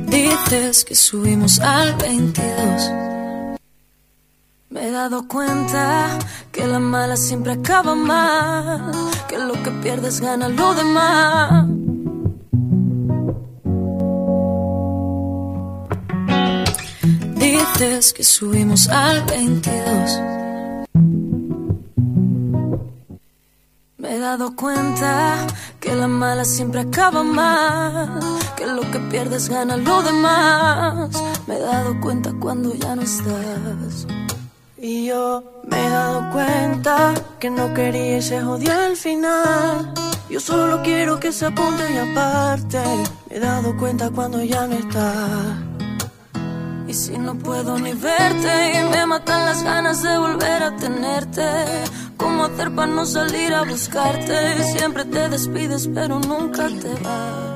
Dices 0.08 0.86
que 0.86 0.96
subimos 0.96 1.60
al 1.60 1.94
22. 1.96 2.92
Me 4.74 4.88
he 4.88 4.92
dado 4.92 5.28
cuenta 5.28 6.18
que 6.52 6.66
la 6.66 6.80
mala 6.80 7.16
siempre 7.16 7.52
acaba 7.52 7.94
mal, 7.94 8.92
que 9.28 9.38
lo 9.38 9.54
que 9.62 9.70
pierdes 9.84 10.20
gana 10.20 10.50
lo 10.50 10.74
demás. 10.74 11.68
Dices 17.36 18.14
que 18.14 18.24
subimos 18.24 18.90
al 18.90 19.24
22. 19.26 20.20
Me 23.98 24.16
he 24.16 24.18
dado 24.18 24.56
cuenta 24.56 25.46
que 25.80 25.94
la 25.94 26.08
mala 26.08 26.46
siempre 26.46 26.82
acaba 26.82 27.22
mal, 27.22 28.20
que 28.58 28.66
lo 28.66 28.82
que 28.90 29.00
pierdes 29.12 29.50
gana 29.50 29.78
lo 29.78 30.02
demás. 30.02 31.12
Me 31.46 31.58
he 31.58 31.60
dado 31.60 32.02
cuenta 32.02 32.34
cuando 32.40 32.74
ya 32.74 32.96
no 32.96 33.04
estás. 33.04 34.08
Y 34.86 35.06
yo 35.06 35.42
me 35.66 35.80
he 35.80 35.90
dado 35.90 36.30
cuenta 36.34 37.14
que 37.40 37.50
no 37.50 37.74
quería 37.74 38.18
y 38.18 38.22
se 38.22 38.42
jodió 38.42 38.74
al 38.74 38.98
final. 38.98 39.94
Yo 40.30 40.42
solo 40.42 40.82
quiero 40.84 41.22
que 41.22 41.32
se 41.32 41.46
apunte 41.46 41.84
y 41.94 41.98
aparte. 42.00 42.84
Me 43.30 43.38
he 43.38 43.40
dado 43.40 43.78
cuenta 43.78 44.10
cuando 44.10 44.44
ya 44.44 44.68
no 44.68 44.76
estás. 44.76 45.58
Y 46.86 46.94
si 46.94 47.18
no 47.18 47.34
puedo 47.36 47.80
ni 47.80 47.94
verte 47.94 48.74
y 48.78 48.90
me 48.90 49.06
matan 49.06 49.46
las 49.46 49.64
ganas 49.64 50.04
de 50.04 50.18
volver 50.18 50.64
a 50.64 50.76
tenerte. 50.76 51.48
¿Cómo 52.18 52.44
hacer 52.44 52.76
para 52.76 52.92
no 52.92 53.06
salir 53.06 53.54
a 53.54 53.64
buscarte? 53.64 54.64
Siempre 54.74 55.06
te 55.06 55.30
despides 55.30 55.88
pero 55.96 56.20
nunca 56.20 56.68
te 56.68 56.94
vas. 57.02 57.53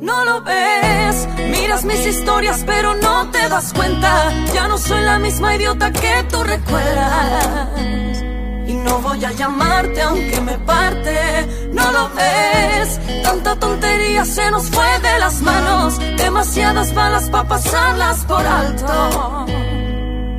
No 0.00 0.24
lo 0.26 0.42
ves, 0.42 1.26
miras 1.50 1.84
mis 1.84 2.06
historias 2.06 2.62
pero 2.66 2.94
no 2.96 3.30
te 3.30 3.48
das 3.48 3.72
cuenta. 3.72 4.30
Ya 4.52 4.68
no 4.68 4.76
soy 4.76 5.02
la 5.02 5.18
misma 5.18 5.56
idiota 5.56 5.90
que 5.90 6.22
tú 6.30 6.42
recuerdas. 6.44 8.22
Y 8.66 8.74
no 8.74 8.98
voy 8.98 9.24
a 9.24 9.32
llamarte 9.32 10.02
aunque 10.02 10.40
me 10.42 10.58
parte, 10.58 11.68
no 11.72 11.92
lo 11.92 12.10
ves. 12.10 13.00
Tanta 13.22 13.56
tontería 13.56 14.24
se 14.24 14.50
nos 14.50 14.68
fue 14.68 14.98
de 15.00 15.18
las 15.18 15.40
manos, 15.40 15.98
demasiadas 16.18 16.94
balas 16.94 17.30
para 17.30 17.48
pasarlas 17.48 18.18
por 18.26 18.46
alto. 18.46 19.46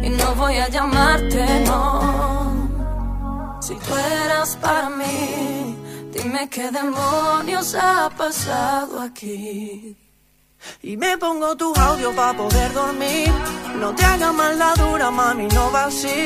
Y 0.04 0.10
no 0.10 0.36
voy 0.36 0.58
a 0.58 0.68
llamarte, 0.70 1.64
no. 1.66 3.58
Si 3.60 3.76
tú 3.76 3.96
eras 3.96 4.56
para 4.62 4.90
mí, 4.90 5.57
dime 6.18 6.50
qué 6.50 6.72
demonios 6.72 7.76
ha 7.76 8.10
pasado 8.10 9.02
aquí. 9.02 9.96
Y 10.82 10.98
me 10.98 11.18
pongo 11.18 11.56
tu 11.56 11.74
audio 11.76 12.12
para 12.16 12.38
poder 12.38 12.74
dormir. 12.74 13.32
No 13.80 13.94
te 13.94 14.04
haga 14.06 14.32
mal 14.32 14.58
la 14.58 14.74
dura, 14.74 15.12
mami, 15.12 15.48
no 15.48 15.72
va 15.72 15.86
así. 15.86 16.24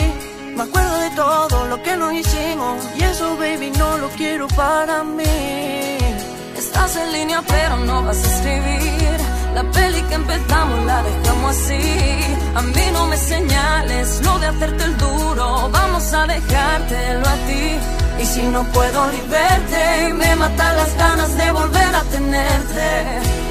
Me 0.55 0.63
acuerdo 0.63 0.98
de 1.00 1.10
todo 1.12 1.65
lo 1.67 1.81
que 1.83 1.95
nos 1.98 2.13
hicimos. 2.13 2.75
Y 2.98 3.03
eso, 3.03 3.38
baby, 3.38 3.71
no 3.77 3.98
lo 3.98 4.10
quiero 4.10 4.48
para 4.50 5.03
mí. 5.03 5.98
Estás 6.57 6.95
en 6.95 7.12
línea, 7.12 7.41
pero 7.48 7.77
no 7.77 8.03
vas 8.03 8.24
a 8.24 8.36
escribir. 8.36 9.17
La 9.53 9.63
peli 9.71 10.01
que 10.03 10.15
empezamos 10.15 10.86
la 10.86 11.03
dejamos 11.03 11.57
así. 11.57 11.81
A 12.55 12.62
mí 12.62 12.86
no 12.93 13.07
me 13.07 13.17
señales 13.17 14.21
lo 14.24 14.39
de 14.39 14.48
hacerte 14.48 14.83
el 14.83 14.98
duro. 14.98 15.69
Vamos 15.71 16.13
a 16.13 16.27
dejártelo 16.27 17.27
a 17.27 17.36
ti. 17.48 18.00
Y 18.21 18.25
si 18.25 18.41
no 18.43 18.63
puedo 18.71 19.07
ni 19.07 20.13
me 20.13 20.35
matan 20.35 20.77
las 20.77 20.95
ganas 20.95 21.37
de 21.37 21.51
volver 21.51 21.95
a 21.95 22.03
tenerte. 22.03 22.87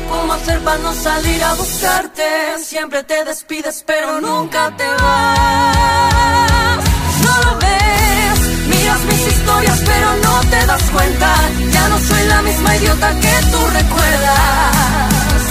¿Cómo 0.08 0.32
hacer 0.32 0.60
para 0.60 0.78
no 0.78 0.92
salir 0.94 1.42
a 1.42 1.54
buscarte? 1.54 2.22
Siempre 2.64 3.02
te 3.02 3.24
despides, 3.24 3.82
pero 3.84 4.20
nunca 4.20 4.72
te 4.76 4.86
vas. 5.02 6.84
No 7.24 7.34
lo 7.44 7.58
ves, 7.58 8.38
miras 8.68 9.00
mis 9.10 9.26
historias, 9.34 9.78
pero 9.84 10.08
no 10.26 10.40
te 10.50 10.66
das 10.66 10.82
cuenta. 10.90 11.34
Ya 11.72 11.88
no 11.88 11.98
soy 11.98 12.22
la 12.28 12.42
misma 12.42 12.76
idiota 12.76 13.08
que 13.24 13.34
tú 13.50 13.58
recuerdas. 13.80 15.42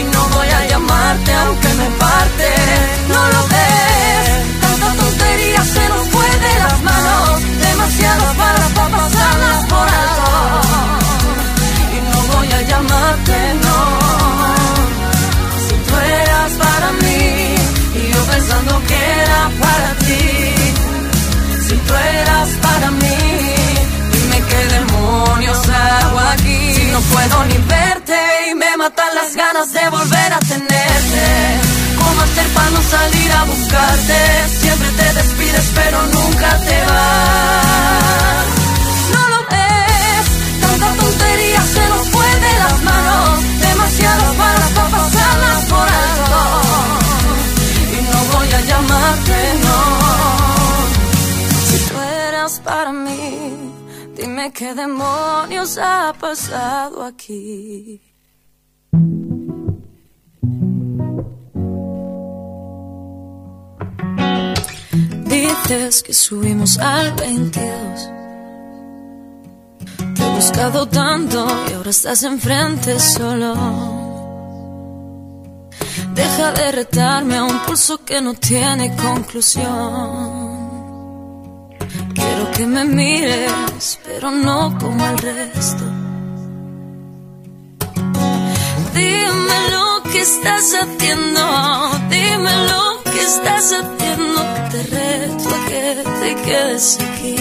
Y 0.00 0.02
no 0.02 0.22
voy 0.36 0.48
a 0.48 0.66
llamarte 0.66 1.32
aunque 1.32 1.68
me 1.80 1.90
parte. 2.04 2.48
No 3.08 3.28
lo 3.34 3.42
ves, 3.54 4.60
tanta 4.60 5.02
tontería 5.02 5.64
se 5.64 5.88
nos 5.88 6.08
fue 6.08 6.28
de 6.46 6.58
las 6.58 6.82
manos. 6.82 7.59
Demasiadas 7.90 8.36
para 8.36 8.88
pasarlas 8.88 9.66
a 33.30 33.44
buscarte? 33.44 34.48
Siempre 34.60 34.88
te 34.90 35.14
despides 35.14 35.72
pero 35.74 35.98
nunca 36.06 36.48
te 36.66 36.78
vas. 36.90 38.46
No 39.14 39.22
lo 39.32 39.40
ves, 39.50 40.26
tanta 40.60 40.88
tontería 41.00 41.62
se 41.62 41.88
nos 41.88 42.08
fue 42.08 42.26
de 42.46 42.52
las 42.62 42.82
manos, 42.82 43.30
demasiadas 43.60 44.38
balas 44.38 44.70
para 44.76 44.88
pasarlas 44.88 45.64
por 45.72 45.86
alto. 46.04 46.40
Y 47.96 47.98
no 48.10 48.18
voy 48.32 48.48
a 48.52 48.60
llamarte, 48.60 49.38
no. 49.64 49.80
Si 51.66 51.76
tú 51.88 51.98
eras 52.26 52.60
para 52.60 52.92
mí, 52.92 53.72
dime 54.16 54.52
qué 54.52 54.74
demonios 54.74 55.78
ha 55.78 56.14
pasado 56.18 57.04
aquí. 57.04 58.02
Que 65.70 66.12
subimos 66.12 66.78
al 66.78 67.12
22 67.12 68.10
te 70.16 70.22
he 70.24 70.34
buscado 70.34 70.88
tanto 70.88 71.46
y 71.68 71.74
ahora 71.74 71.90
estás 71.90 72.24
enfrente 72.24 72.98
solo. 72.98 73.54
Deja 76.12 76.50
de 76.50 76.72
retarme 76.72 77.36
a 77.36 77.44
un 77.44 77.60
pulso 77.60 78.04
que 78.04 78.20
no 78.20 78.34
tiene 78.34 78.96
conclusión. 78.96 79.68
Quiero 82.14 82.50
que 82.50 82.66
me 82.66 82.84
mires, 82.84 84.00
pero 84.04 84.32
no 84.32 84.76
como 84.76 85.06
el 85.06 85.18
resto. 85.18 85.84
Dime 88.92 89.70
lo 89.70 90.02
que 90.10 90.20
estás 90.20 90.74
haciendo, 90.74 91.40
dime 92.10 92.66
lo 92.68 92.99
que 93.12 93.20
estás 93.20 93.72
haciendo. 93.72 94.42
Te 94.70 94.82
reto 94.84 95.48
a 95.54 95.66
que 95.68 96.04
te 96.22 96.34
quedes 96.42 96.98
aquí. 97.00 97.36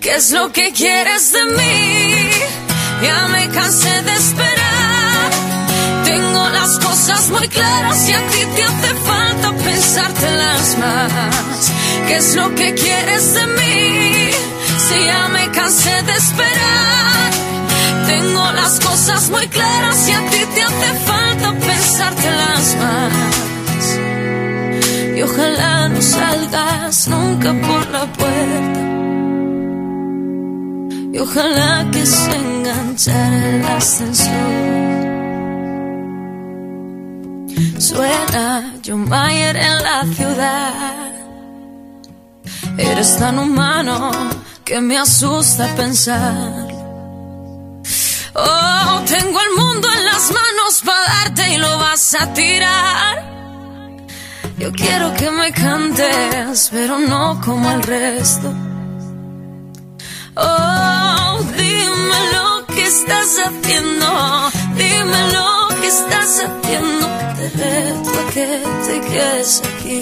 ¿Qué 0.00 0.14
es 0.14 0.30
lo 0.32 0.52
que 0.52 0.72
quieres 0.72 1.32
de 1.32 1.44
mí? 1.56 2.30
Ya 3.02 3.28
me 3.28 3.48
cansé 3.50 4.02
de 4.02 4.12
esperar. 4.12 5.30
Tengo 6.04 6.48
las 6.50 6.78
cosas 6.78 7.28
muy 7.30 7.48
claras 7.48 8.08
y 8.08 8.12
a 8.12 8.20
ti 8.28 8.40
te 8.54 8.62
hace 8.64 8.94
falta 9.06 9.52
pensártelas 9.52 10.78
más. 10.78 11.72
¿Qué 12.06 12.16
es 12.16 12.34
lo 12.34 12.54
que 12.54 12.74
quieres 12.74 13.34
de 13.34 13.46
mí? 13.46 14.30
Si 14.86 15.04
ya 15.04 15.28
me 15.28 15.50
cansé 15.50 16.02
de 16.02 16.12
esperar. 16.12 17.30
Tengo 18.06 18.52
las 18.52 18.78
cosas 18.80 19.30
muy 19.30 19.48
claras 19.48 20.08
y 20.08 20.12
a 20.12 20.20
ti 20.30 20.44
te 20.54 20.62
hace 20.62 20.90
falta 21.06 21.54
pensártelas 21.66 22.76
más. 22.76 23.53
Ojalá 25.24 25.88
no 25.88 26.02
salgas 26.02 27.08
nunca 27.08 27.54
por 27.66 27.90
la 27.90 28.04
puerta 28.12 28.80
y 31.14 31.18
ojalá 31.18 31.88
que 31.92 32.04
se 32.04 32.34
enganchara 32.34 33.48
el 33.50 33.64
ascensor. 33.64 34.34
Suena 37.78 38.74
John 38.84 39.08
Mayer 39.08 39.56
en 39.56 39.82
la 39.82 40.04
ciudad. 40.14 41.12
Eres 42.76 43.16
tan 43.16 43.38
humano 43.38 44.10
que 44.64 44.80
me 44.80 44.98
asusta 44.98 45.74
pensar. 45.76 46.68
Oh, 48.34 49.02
tengo 49.06 49.38
el 49.40 49.56
mundo 49.56 49.88
en 49.96 50.04
las 50.04 50.32
manos 50.32 50.82
para 50.84 51.04
darte 51.14 51.54
y 51.54 51.58
lo 51.58 51.78
vas 51.78 52.14
a 52.14 52.32
tirar. 52.34 53.33
Yo 54.58 54.70
quiero 54.72 55.12
que 55.14 55.30
me 55.30 55.52
cantes, 55.52 56.68
pero 56.70 56.98
no 56.98 57.40
como 57.44 57.70
el 57.72 57.82
resto. 57.82 58.52
Oh, 60.36 61.40
dime 61.56 62.18
lo 62.32 62.66
que 62.66 62.86
estás 62.86 63.38
haciendo, 63.46 64.50
dime 64.76 65.32
lo 65.32 65.80
que 65.80 65.88
estás 65.88 66.44
haciendo. 66.44 67.06
Te 67.36 67.48
reto 67.50 68.10
a 68.10 68.30
que 68.32 68.62
te 68.86 69.00
quedes 69.00 69.62
aquí. 69.74 70.00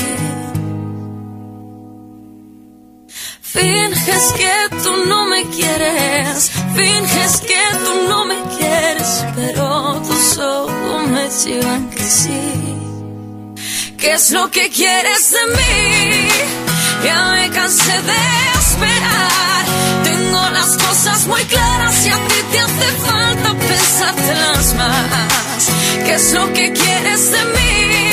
Finges 3.40 4.32
que 4.34 4.76
tú 4.82 4.92
no 5.08 5.26
me 5.26 5.44
quieres, 5.46 6.50
finges 6.74 7.40
que 7.40 7.62
tú 7.84 8.08
no 8.08 8.24
me 8.26 8.36
quieres, 8.56 9.26
pero 9.34 10.00
tus 10.06 10.38
ojos 10.38 11.08
me 11.08 11.28
digan 11.28 11.90
que 11.90 12.02
sí. 12.02 12.81
¿Qué 14.02 14.14
es 14.14 14.32
lo 14.32 14.50
que 14.50 14.68
quieres 14.68 15.30
de 15.30 15.46
mí? 15.56 16.28
Ya 17.04 17.34
me 17.34 17.48
cansé 17.50 18.02
de 18.02 18.22
esperar. 18.58 19.64
Tengo 20.02 20.50
las 20.50 20.76
cosas 20.76 21.24
muy 21.28 21.44
claras 21.44 22.04
y 22.04 22.08
a 22.08 22.16
ti 22.16 22.34
te 22.50 22.58
hace 22.58 22.88
falta 23.06 23.54
pensártelas 23.54 24.74
más. 24.74 25.70
¿Qué 26.04 26.14
es 26.14 26.32
lo 26.32 26.52
que 26.52 26.72
quieres 26.72 27.30
de 27.30 27.44
mí? 27.44 28.12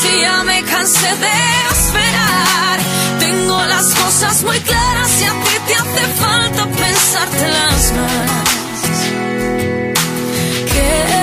Si 0.00 0.20
ya 0.20 0.44
me 0.44 0.62
cansé 0.62 1.08
de 1.08 1.36
esperar. 1.72 2.78
Tengo 3.18 3.60
las 3.66 3.86
cosas 3.94 4.40
muy 4.44 4.60
claras 4.60 5.20
y 5.20 5.24
a 5.24 5.32
ti 5.32 5.56
te 5.66 5.74
hace 5.74 6.06
falta 6.22 6.64
pensártelas 6.64 7.92
más. 7.96 8.48
Quémate, 10.72 11.17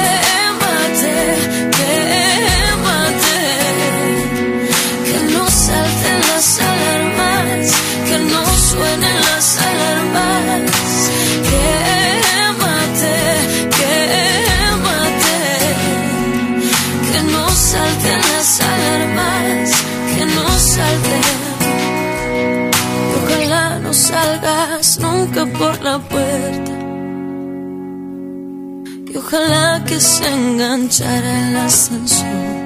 que 29.88 30.00
se 30.00 30.28
enganchara 30.28 31.50
el 31.50 31.58
ascensor. 31.58 32.66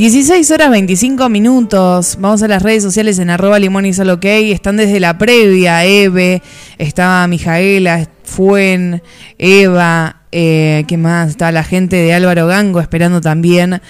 16 0.00 0.50
horas 0.52 0.70
25 0.70 1.28
minutos. 1.28 2.16
Vamos 2.18 2.42
a 2.42 2.48
las 2.48 2.62
redes 2.62 2.82
sociales 2.82 3.18
en 3.18 3.28
arroba 3.28 3.58
limón 3.58 3.84
y 3.84 3.92
solo 3.92 4.14
ok. 4.14 4.24
Están 4.24 4.78
desde 4.78 4.98
la 4.98 5.18
previa. 5.18 5.84
Eve, 5.84 6.42
estaba 6.78 7.26
Mijaela, 7.26 8.08
Fuen, 8.24 9.02
Eva, 9.36 10.22
eh, 10.32 10.84
¿qué 10.88 10.96
más? 10.96 11.28
Estaba 11.28 11.52
la 11.52 11.64
gente 11.64 11.96
de 11.96 12.14
Álvaro 12.14 12.46
Gango 12.46 12.80
esperando 12.80 13.20
también 13.20 13.82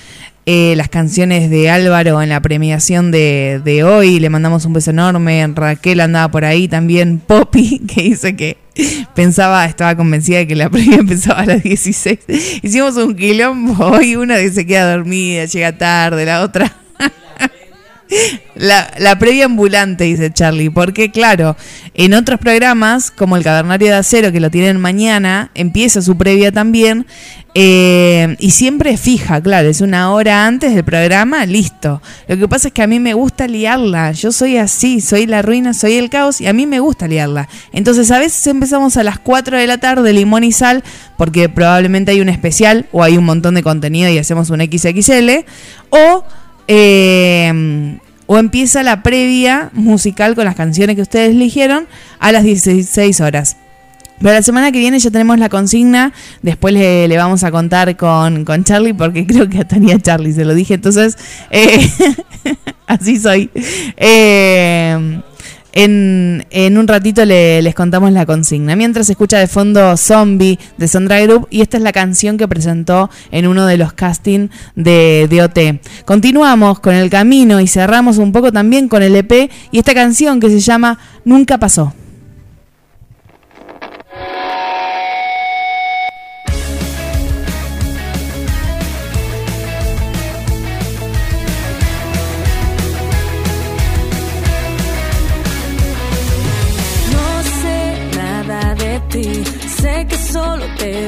eh, 0.52 0.74
las 0.74 0.88
canciones 0.88 1.48
de 1.48 1.70
Álvaro 1.70 2.20
en 2.20 2.28
la 2.28 2.42
premiación 2.42 3.12
de, 3.12 3.60
de, 3.64 3.84
hoy. 3.84 4.18
Le 4.18 4.30
mandamos 4.30 4.64
un 4.64 4.72
beso 4.72 4.90
enorme. 4.90 5.46
Raquel 5.54 6.00
andaba 6.00 6.28
por 6.28 6.44
ahí 6.44 6.66
también. 6.66 7.20
Poppy, 7.26 7.78
que 7.86 8.02
dice 8.02 8.34
que 8.34 8.56
pensaba, 9.14 9.64
estaba 9.66 9.94
convencida 9.94 10.38
de 10.38 10.48
que 10.48 10.56
la 10.56 10.68
previa 10.68 10.96
empezaba 10.96 11.42
a 11.42 11.46
las 11.46 11.62
16. 11.62 12.18
Hicimos 12.62 12.96
un 12.96 13.14
quilombo 13.14 13.86
hoy. 13.86 14.16
Una 14.16 14.38
que 14.38 14.50
se 14.50 14.66
queda 14.66 14.96
dormida, 14.96 15.44
llega 15.44 15.78
tarde, 15.78 16.24
la 16.24 16.42
otra. 16.42 16.79
La, 18.54 19.18
previa 19.18 19.46
ambulante, 19.46 20.04
dice 20.04 20.32
Charlie, 20.32 20.70
porque 20.70 21.10
claro, 21.10 21.56
en 21.94 22.12
otros 22.14 22.38
programas, 22.40 23.10
como 23.10 23.36
el 23.36 23.44
Cavernario 23.44 23.88
de 23.88 23.94
Acero, 23.94 24.32
que 24.32 24.40
lo 24.40 24.50
tienen 24.50 24.78
mañana, 24.78 25.50
empieza 25.54 26.02
su 26.02 26.16
previa 26.18 26.52
también, 26.52 27.06
eh, 27.54 28.36
y 28.38 28.50
siempre 28.50 28.90
es 28.92 29.00
fija, 29.00 29.40
claro, 29.40 29.68
es 29.68 29.80
una 29.80 30.12
hora 30.12 30.46
antes 30.46 30.74
del 30.74 30.84
programa, 30.84 31.46
listo. 31.46 32.02
Lo 32.28 32.36
que 32.36 32.48
pasa 32.48 32.68
es 32.68 32.74
que 32.74 32.82
a 32.82 32.86
mí 32.86 33.00
me 33.00 33.14
gusta 33.14 33.48
liarla, 33.48 34.12
yo 34.12 34.30
soy 34.30 34.56
así, 34.56 35.00
soy 35.00 35.26
la 35.26 35.42
ruina, 35.42 35.72
soy 35.72 35.94
el 35.94 36.10
caos, 36.10 36.40
y 36.40 36.46
a 36.46 36.52
mí 36.52 36.66
me 36.66 36.80
gusta 36.80 37.08
liarla. 37.08 37.48
Entonces 37.72 38.10
a 38.10 38.18
veces 38.18 38.46
empezamos 38.46 38.96
a 38.96 39.02
las 39.04 39.18
4 39.18 39.56
de 39.56 39.66
la 39.66 39.78
tarde, 39.78 40.12
limón 40.12 40.44
y 40.44 40.52
sal, 40.52 40.84
porque 41.16 41.48
probablemente 41.48 42.12
hay 42.12 42.20
un 42.20 42.28
especial, 42.28 42.86
o 42.92 43.02
hay 43.02 43.16
un 43.16 43.24
montón 43.24 43.54
de 43.54 43.62
contenido 43.62 44.10
y 44.10 44.18
hacemos 44.18 44.50
un 44.50 44.60
XXL, 44.60 45.44
o 45.90 46.24
eh, 46.72 47.98
o 48.26 48.38
empieza 48.38 48.84
la 48.84 49.02
previa 49.02 49.70
musical 49.72 50.36
con 50.36 50.44
las 50.44 50.54
canciones 50.54 50.94
que 50.94 51.02
ustedes 51.02 51.30
eligieron 51.30 51.88
a 52.20 52.30
las 52.30 52.44
16 52.44 53.20
horas. 53.20 53.56
Pero 54.20 54.34
la 54.34 54.42
semana 54.42 54.70
que 54.70 54.78
viene 54.78 55.00
ya 55.00 55.10
tenemos 55.10 55.36
la 55.40 55.48
consigna. 55.48 56.12
Después 56.42 56.72
le, 56.72 57.16
vamos 57.16 57.42
a 57.42 57.50
contar 57.50 57.96
con, 57.96 58.44
con, 58.44 58.62
Charlie, 58.62 58.94
porque 58.94 59.26
creo 59.26 59.48
que 59.48 59.64
tenía 59.64 59.98
Charlie, 59.98 60.32
se 60.32 60.44
lo 60.44 60.54
dije. 60.54 60.74
Entonces, 60.74 61.18
eh, 61.50 61.90
así 62.86 63.18
soy. 63.18 63.50
Eh, 63.96 65.20
en, 65.72 66.46
un 66.78 66.88
ratito 66.88 67.24
les 67.24 67.74
contamos 67.74 68.12
la 68.12 68.26
consigna. 68.26 68.76
Mientras 68.76 69.06
se 69.06 69.12
escucha 69.12 69.38
de 69.38 69.46
fondo 69.46 69.96
Zombie 69.96 70.58
de 70.76 70.88
Sandra 70.88 71.20
Group 71.20 71.48
y 71.50 71.60
esta 71.60 71.76
es 71.76 71.82
la 71.82 71.92
canción 71.92 72.36
que 72.36 72.48
presentó 72.48 73.10
en 73.30 73.46
uno 73.46 73.66
de 73.66 73.76
los 73.76 73.92
castings 73.92 74.50
de, 74.74 75.26
de 75.28 75.42
OT. 75.42 76.04
Continuamos 76.04 76.80
con 76.80 76.94
el 76.94 77.10
camino 77.10 77.60
y 77.60 77.66
cerramos 77.66 78.18
un 78.18 78.32
poco 78.32 78.52
también 78.52 78.88
con 78.88 79.02
el 79.02 79.16
EP 79.16 79.50
y 79.70 79.78
esta 79.78 79.94
canción 79.94 80.40
que 80.40 80.48
se 80.48 80.60
llama 80.60 80.98
Nunca 81.24 81.58
pasó. 81.58 81.94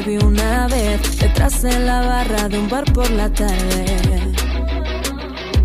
Vi 0.06 0.16
una 0.16 0.68
vez 0.68 1.18
detrás 1.18 1.62
de 1.62 1.78
la 1.80 2.00
barra 2.02 2.48
de 2.48 2.58
un 2.58 2.68
bar 2.68 2.84
por 2.92 3.10
la 3.10 3.28
tarde. 3.32 3.84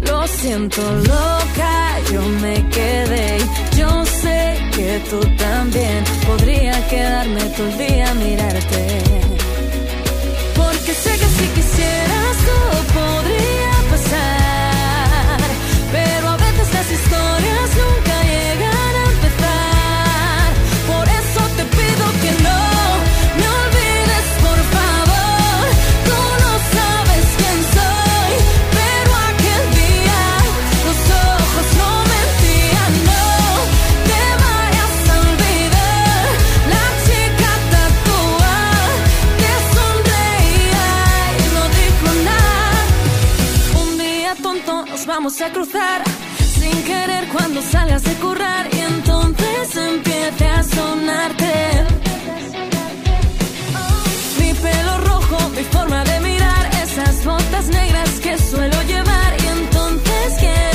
Lo 0.08 0.26
siento, 0.28 0.82
loca, 0.82 2.00
yo 2.12 2.22
me 2.42 2.56
quedé. 2.70 3.38
Yo 3.78 4.06
sé 4.06 4.58
que 4.76 5.02
tú 5.10 5.20
también 5.38 6.04
podría 6.26 6.74
quedarme 6.88 7.42
todo 7.56 7.68
el 7.68 7.78
día 7.78 8.14
mirarte. 8.16 8.86
Porque 10.56 10.94
sé 10.94 11.12
que 11.22 11.30
si 11.38 11.48
quisieras 11.56 12.38
podría 12.94 13.27
vamos 45.06 45.42
a 45.42 45.52
cruzar 45.52 46.02
sin 46.40 46.84
querer 46.84 47.28
cuando 47.28 47.62
salgas 47.62 48.04
de 48.04 48.14
currar 48.16 48.68
y 48.74 48.80
entonces 48.80 49.76
empiece 49.76 50.46
a 50.48 50.64
sonarte. 50.64 51.54
Mi 54.40 54.54
pelo 54.54 54.98
rojo, 55.00 55.50
mi 55.56 55.64
forma 55.64 56.04
de 56.04 56.20
mirar, 56.22 56.70
esas 56.84 57.26
botas 57.26 57.68
negras 57.68 58.10
que 58.22 58.38
suelo 58.38 58.82
llevar 58.84 59.32
y 59.44 59.48
entonces 59.60 60.34
quieras 60.40 60.67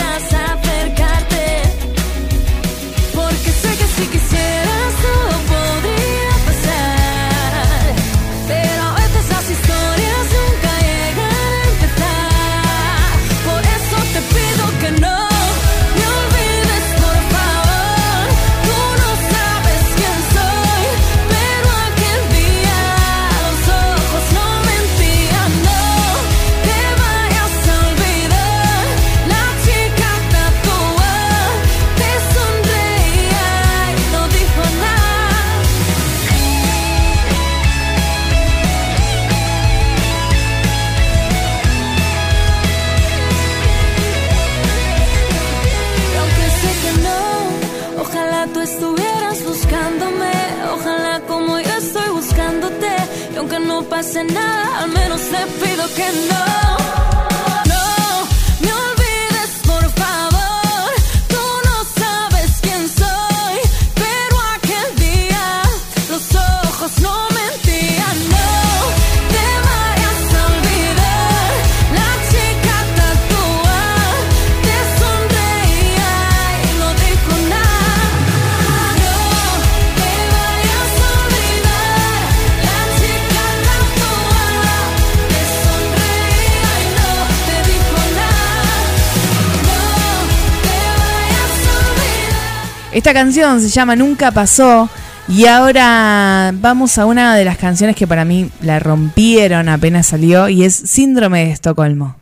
Esta 92.93 93.15
canción 93.15 93.61
se 93.61 93.69
llama 93.71 93.97
Nunca 93.97 94.31
pasó. 94.31 94.89
Y 95.27 95.47
ahora 95.47 96.53
vamos 96.55 96.99
a 96.99 97.07
una 97.07 97.35
de 97.35 97.45
las 97.45 97.57
canciones 97.57 97.97
que 97.97 98.07
para 98.07 98.25
mí 98.25 98.51
la 98.61 98.81
rompieron 98.81 99.69
apenas 99.69 100.07
salió 100.07 100.49
y 100.49 100.65
es 100.65 100.75
Síndrome 100.75 101.47
de 101.47 101.53
Estocolmo. 101.53 102.22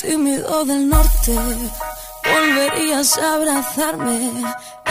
Tímido 0.00 0.64
del 0.64 0.88
norte, 0.88 1.34
volverías 2.24 3.18
a 3.18 3.34
abrazarme, 3.34 4.44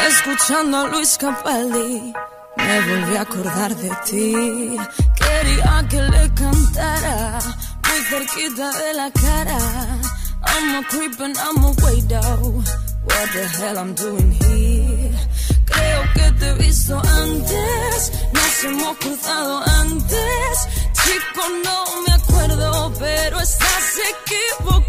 escuchando 0.07 0.77
a 0.77 0.87
Luis 0.87 1.17
Capaldi. 1.17 2.13
Me 2.57 2.81
volví 2.81 3.15
a 3.15 3.21
acordar 3.21 3.75
de 3.75 3.89
ti. 4.05 4.77
Quería 5.15 5.85
que 5.89 6.01
le 6.01 6.33
cantara 6.33 7.39
muy 7.87 8.01
cerquita 8.09 8.71
de 8.79 8.93
la 8.95 9.11
cara. 9.11 9.59
I'm 10.45 10.75
a 10.75 10.83
creep 10.89 11.19
and 11.21 11.37
I'm 11.37 11.63
a 11.63 11.71
weirdo. 11.81 12.63
What 13.05 13.31
the 13.31 13.47
hell 13.57 13.77
I'm 13.77 13.93
doing 13.95 14.31
here? 14.31 15.17
Creo 15.65 16.01
que 16.15 16.31
te 16.39 16.49
he 16.49 16.53
visto 16.55 16.99
antes, 16.99 18.11
nos 18.33 18.63
hemos 18.63 18.97
cruzado 18.97 19.63
antes. 19.81 20.67
Chico, 21.01 21.43
no 21.63 22.01
me 22.05 22.13
acuerdo, 22.13 22.93
pero 22.99 23.39
estás 23.39 23.85
equivocado. 24.11 24.86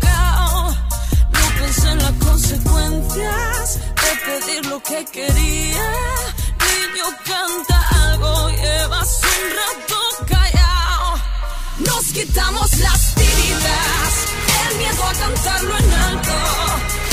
Pensé 1.68 1.90
en 1.90 1.98
las 1.98 2.12
consecuencias 2.12 3.78
de 4.02 4.10
pedir 4.24 4.66
lo 4.70 4.82
que 4.82 5.04
quería. 5.04 5.88
Niño, 6.64 7.06
canta 7.26 7.78
algo, 8.04 8.48
llevas 8.48 9.20
un 9.34 9.42
rato 9.60 9.98
callado. 10.32 11.08
Nos 11.80 12.04
quitamos 12.16 12.78
las 12.78 13.14
tiritas, 13.16 14.12
el 14.64 14.78
miedo 14.78 15.02
a 15.04 15.12
cantarlo 15.12 15.76
en 15.76 15.92
alto. 15.92 16.36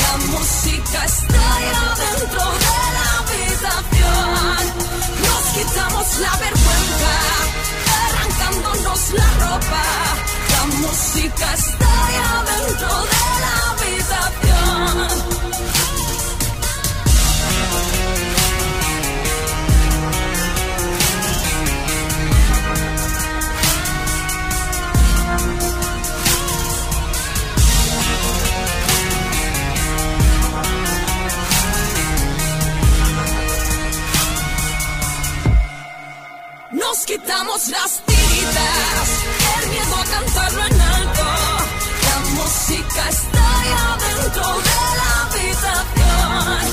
La 0.03 0.17
música 0.31 1.03
está 1.03 1.45
ya 1.69 1.85
dentro 2.05 2.43
de 2.63 2.75
la 2.95 3.07
habitación. 3.19 4.63
Nos 5.27 5.43
quitamos 5.57 6.19
la 6.19 6.33
vergüenza, 6.45 7.13
arrancándonos 8.07 9.01
la 9.19 9.27
ropa. 9.43 9.83
La 10.55 10.65
música 10.77 11.53
está 11.55 11.93
ya 12.15 12.43
dentro 12.53 12.87
de 12.87 13.19
la 13.43 13.64
quitamos 37.05 37.67
las 37.69 38.01
tiritas, 38.05 39.09
el 39.61 39.69
miedo 39.69 39.95
a 39.95 40.05
cantarlo 40.05 40.65
en. 40.65 40.77
La 40.77 40.84
ya 42.99 43.97
dentro 44.05 44.47
de 44.67 44.79
la 44.99 45.09
habitación. 45.23 46.63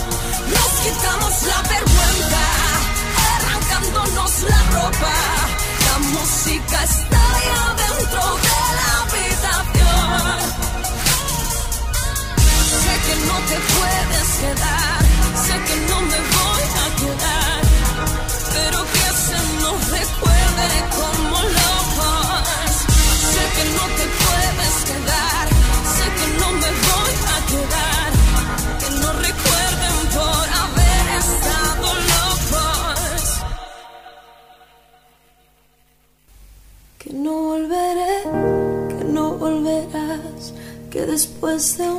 Nos 0.54 0.72
quitamos 0.84 1.34
la 1.50 1.58
vergüenza, 1.72 2.44
arrancándonos 3.34 4.32
la 4.50 4.60
ropa. 4.76 5.14
La 5.86 5.96
música 6.14 6.78
está 6.84 7.24
ya 7.48 7.62
dentro 7.82 8.24
de 8.46 8.58
la 8.78 8.88
habitación. 9.02 10.38
Sé 12.82 12.94
que 13.06 13.14
no 13.26 13.36
te 13.48 13.58
puedes 13.74 14.28
quedar, 14.40 14.81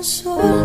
sol 0.03 0.62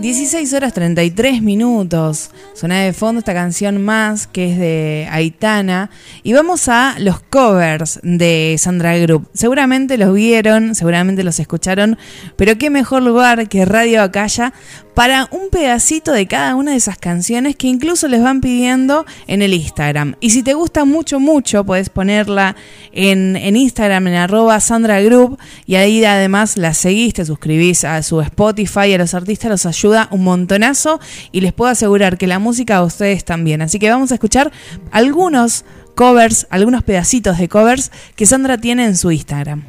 16 0.00 0.54
horas 0.54 0.72
33 0.72 1.42
minutos. 1.42 2.30
Suena 2.54 2.80
de 2.80 2.94
fondo 2.94 3.18
esta 3.18 3.34
canción 3.34 3.84
más 3.84 4.26
que 4.26 4.50
es 4.50 4.58
de 4.58 5.06
Aitana. 5.10 5.90
Y 6.22 6.32
vamos 6.32 6.68
a 6.68 6.94
los 6.98 7.20
covers 7.20 8.00
de 8.02 8.56
Sandra 8.58 8.96
Group. 8.96 9.28
Seguramente 9.34 9.98
los 9.98 10.14
vieron, 10.14 10.74
seguramente 10.74 11.22
los 11.22 11.38
escucharon, 11.38 11.98
pero 12.36 12.56
qué 12.56 12.70
mejor 12.70 13.02
lugar 13.02 13.46
que 13.50 13.66
Radio 13.66 14.00
Acaya 14.02 14.54
para 14.94 15.28
un 15.30 15.50
pedacito 15.50 16.12
de 16.12 16.26
cada 16.26 16.56
una 16.56 16.72
de 16.72 16.76
esas 16.76 16.98
canciones 16.98 17.56
que 17.56 17.68
incluso 17.68 18.08
les 18.08 18.22
van 18.22 18.40
pidiendo 18.40 19.06
en 19.26 19.40
el 19.40 19.54
Instagram. 19.54 20.16
Y 20.20 20.30
si 20.30 20.42
te 20.42 20.54
gusta 20.54 20.84
mucho, 20.84 21.20
mucho, 21.20 21.64
puedes 21.64 21.88
ponerla 21.88 22.56
en, 22.92 23.36
en 23.36 23.56
Instagram, 23.56 24.08
en 24.08 24.14
arroba 24.14 24.60
Sandra 24.60 25.00
Group, 25.00 25.38
y 25.64 25.76
ahí 25.76 26.04
además 26.04 26.56
la 26.56 26.74
seguís, 26.74 27.14
te 27.14 27.24
suscribís 27.24 27.84
a 27.84 28.02
su 28.02 28.20
Spotify, 28.20 28.92
a 28.92 28.98
los 28.98 29.14
artistas 29.14 29.50
los 29.50 29.66
ayuda 29.66 29.89
un 30.10 30.24
montonazo 30.24 31.00
y 31.32 31.40
les 31.40 31.52
puedo 31.52 31.70
asegurar 31.70 32.18
que 32.18 32.26
la 32.26 32.38
música 32.38 32.76
a 32.76 32.84
ustedes 32.84 33.24
también. 33.24 33.62
Así 33.62 33.78
que 33.78 33.90
vamos 33.90 34.10
a 34.10 34.14
escuchar 34.14 34.52
algunos 34.90 35.64
covers, 35.94 36.46
algunos 36.50 36.82
pedacitos 36.82 37.38
de 37.38 37.48
covers 37.48 37.90
que 38.16 38.26
Sandra 38.26 38.58
tiene 38.58 38.84
en 38.86 38.96
su 38.96 39.10
Instagram. 39.10 39.64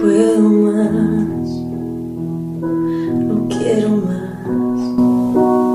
puedo 0.00 0.40
más, 0.40 1.48
no 3.26 3.48
quiero 3.48 3.88
más. 3.90 5.67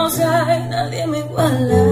y 0.08 0.68
nadie 0.68 1.06
me 1.08 1.18
iguala. 1.18 1.85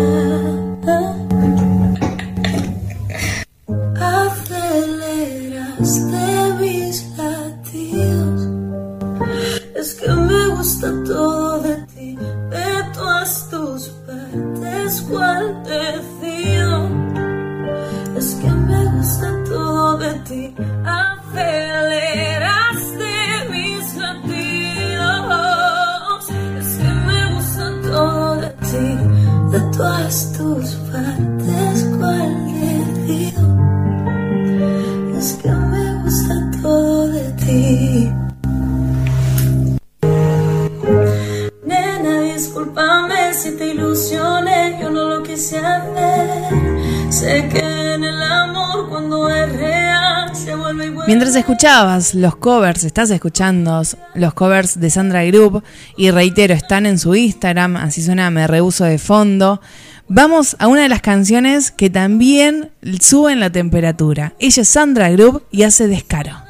Los 52.15 52.37
covers, 52.37 52.85
estás 52.85 53.11
escuchando 53.11 53.83
los 54.15 54.35
covers 54.35 54.81
de 54.81 54.91
Sandra 54.91 55.25
Group 55.25 55.63
y 55.97 56.11
reitero, 56.11 56.55
están 56.55 56.87
en 56.87 56.99
su 56.99 57.15
Instagram, 57.15 57.77
así 57.77 58.03
suena 58.03 58.31
Me 58.31 58.47
Rehuso 58.47 58.85
de 58.85 58.99
fondo. 58.99 59.61
Vamos 60.09 60.57
a 60.59 60.69
una 60.69 60.83
de 60.83 60.89
las 60.89 61.01
canciones 61.01 61.71
que 61.71 61.91
también 61.91 62.71
suben 63.01 63.41
la 63.41 63.51
temperatura. 63.51 64.35
Ella 64.39 64.63
es 64.63 64.69
Sandra 64.69 65.11
Group 65.11 65.45
y 65.51 65.63
hace 65.63 65.87
descaro. 65.87 66.44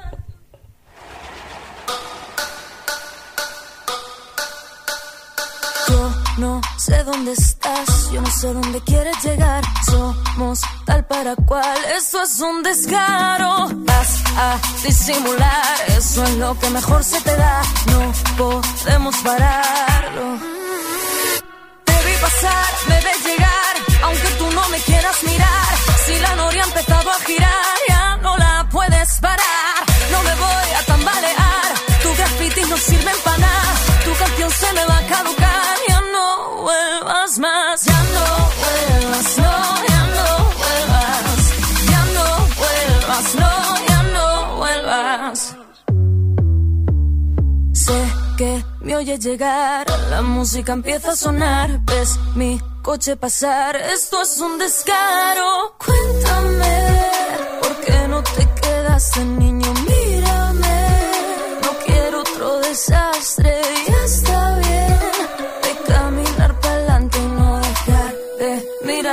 Sé 6.85 7.03
dónde 7.05 7.33
estás, 7.33 8.11
yo 8.13 8.21
no 8.21 8.31
sé 8.31 8.53
dónde 8.53 8.81
quieres 8.83 9.17
llegar. 9.25 9.63
Somos 9.87 10.61
tal 10.85 11.05
para 11.07 11.35
cual, 11.37 11.79
eso 11.97 12.23
es 12.23 12.41
un 12.41 12.63
descaro. 12.63 13.69
Vas 13.89 14.11
a 14.37 14.59
disimular, 14.85 15.77
eso 15.97 16.23
es 16.25 16.37
lo 16.37 16.59
que 16.59 16.69
mejor 16.71 17.03
se 17.03 17.21
te 17.23 17.35
da. 17.37 17.63
No 17.87 18.13
podemos 18.37 19.17
pararlo. 19.19 20.27
Te 21.85 21.97
vi 22.07 22.15
pasar, 22.21 22.71
me 22.89 22.97
ves 23.07 23.21
llegar, 23.29 23.75
aunque 24.03 24.29
tú 24.39 24.51
no 24.51 24.69
me 24.69 24.79
quieras 24.79 25.17
mirar. 25.25 25.75
Si 26.05 26.19
la 26.19 26.35
noria 26.37 26.65
ha 26.65 26.67
empezado 26.67 27.11
a 27.11 27.19
girar, 27.21 27.77
ya 27.89 28.17
no 28.19 28.37
la 28.37 28.69
puedes 28.71 29.21
parar. 29.21 29.64
Ya 37.37 37.41
no 37.41 38.27
vuelvas, 38.61 39.39
no, 39.39 39.55
ya 39.89 40.03
no 40.15 40.27
vuelvas. 40.61 41.43
Ya 41.91 42.05
no 42.15 42.27
vuelvas, 42.61 43.35
no, 43.35 43.87
ya 43.89 44.03
no 44.15 44.57
vuelvas. 44.57 45.57
Sé 47.73 48.13
que 48.39 48.65
me 48.83 48.97
oyes 48.97 49.19
llegar, 49.19 49.85
la 50.11 50.23
música 50.23 50.75
empieza 50.75 51.11
a 51.11 51.17
sonar, 51.17 51.81
ves 51.85 52.21
mi 52.37 52.61
coche 52.83 53.17
pasar, 53.17 53.75
esto 53.77 54.23
es 54.23 54.39
un 54.39 54.57
descaro. 54.57 55.77
Cuéntame, 55.85 56.87
¿por 57.61 57.77
qué 57.81 58.09
no 58.09 58.23
te 58.23 58.49
quedaste 58.61 59.25
niño? 59.25 59.75
Mírame, 59.89 60.89
no 61.63 61.71
quiero 61.85 62.21
otro 62.21 62.61
desastre, 62.61 63.61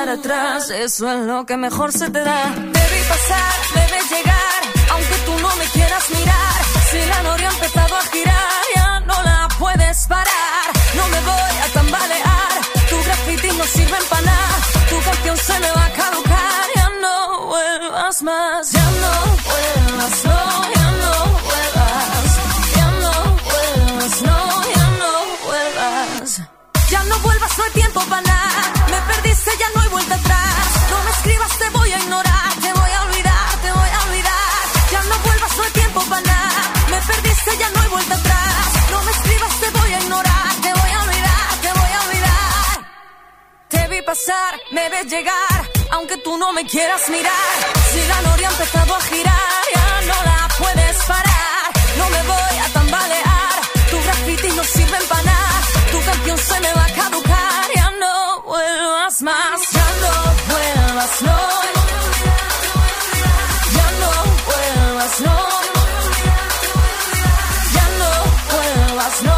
atrás, 0.10 0.70
eso 0.70 1.12
es 1.12 1.26
lo 1.26 1.46
que 1.46 1.58
mejor 1.58 1.92
se 1.92 2.10
te 2.10 2.20
da. 2.20 2.50
Debí 2.56 3.02
pasar, 3.08 3.54
debes 3.76 4.10
llegar, 4.10 4.62
aunque 4.92 5.16
tú 5.26 5.34
no 5.40 5.56
me 5.56 5.66
quieras 5.66 6.10
mirar. 6.10 6.62
Si 6.90 7.06
la 7.06 7.24
noria 7.24 7.50
ha 7.50 7.54
empezado 7.54 7.96
a 7.96 8.02
girar, 8.12 8.64
ya 8.76 9.00
no 9.02 9.22
la 9.24 9.48
puedes 9.60 10.08
parar. 10.08 10.68
No 10.96 11.08
me 11.08 11.20
voy 11.22 11.56
a 11.66 11.74
tambalear, 11.74 12.54
tu 12.90 13.04
graffiti 13.04 13.48
no 13.58 13.64
sirve 13.66 13.98
para 14.10 14.22
nada. 14.24 14.56
Tu 14.90 15.02
canción 15.02 15.38
se 15.38 15.60
me 15.60 15.72
va 15.72 15.86
a 15.86 15.94
caducar, 15.94 16.64
ya 16.76 16.90
no 17.02 17.48
vuelvas 17.48 18.24
más. 18.24 18.81
No 29.74 29.82
hay 29.82 29.90
vuelta 29.90 30.16
atrás. 30.16 30.66
No 30.90 31.04
me 31.04 31.12
escribas, 31.12 31.58
te 31.58 31.70
voy 31.70 31.92
a 31.92 32.00
ignorar. 32.00 32.50
Te 32.62 32.74
voy 32.74 32.92
a 32.92 33.02
olvidar, 33.04 33.50
te 33.62 33.72
voy 33.72 33.90
a 33.90 34.00
olvidar. 34.08 34.62
Ya 34.92 35.02
no 35.04 35.16
vuelvas, 35.20 35.58
no 35.58 35.64
hay 35.64 35.72
tiempo 35.72 36.02
para 36.10 36.22
nada. 36.22 36.62
Me 36.92 37.00
perdiste, 37.02 37.58
ya 37.58 37.70
no 37.70 37.82
hay 37.82 37.90
vuelta 37.90 38.16
atrás. 38.16 38.66
No 38.92 39.04
me 39.04 39.12
escribas, 39.12 39.54
te 39.62 39.70
voy 39.70 39.94
a 39.94 40.00
ignorar. 40.00 40.50
Te 40.62 40.74
voy 40.74 40.92
a 40.92 41.00
olvidar, 41.04 41.50
te 41.62 41.74
voy 41.80 41.92
a 41.98 42.02
olvidar. 42.06 42.74
Te 43.70 43.88
vi 43.88 44.02
pasar, 44.02 44.60
me 44.72 44.90
ves 44.90 45.06
llegar, 45.08 45.60
aunque 45.92 46.18
tú 46.18 46.38
no 46.38 46.52
me 46.54 46.66
quieras 46.66 47.10
mirar. 47.10 47.58
Si 47.92 48.08
la 48.08 48.22
noria 48.22 48.48
ha 48.48 48.52
empezado 48.52 48.96
a 48.96 49.02
girar, 49.02 49.64
ya 49.76 50.02
no 50.10 50.24
la 50.30 50.48
puedes 50.58 50.98
parar. 51.06 51.64
No 51.98 52.10
me 52.10 52.22
voy 52.24 52.56
a 52.66 52.74
tambalear, 52.74 53.56
tu 53.90 53.98
graffiti 54.04 54.50
no 54.58 54.64
sirven 54.64 55.04
para 55.10 55.24
nada. 55.24 55.62
Tu 55.92 56.02
canción 56.04 56.38
se 56.38 56.60
me 56.60 56.74
va 56.74 56.86
a 56.86 56.90
caducar, 56.90 57.21
vuelvas 58.52 59.22
más. 59.22 59.60
Ya 59.78 59.88
no 60.04 60.14
vuelvas, 60.52 61.14
no. 61.28 61.40
Ya 63.78 63.88
no 64.02 64.12
vuelvas, 64.50 65.14
no. 65.26 65.38
Ya 67.76 67.86
no 68.00 68.12
vuelvas, 68.52 69.16
no. 69.28 69.38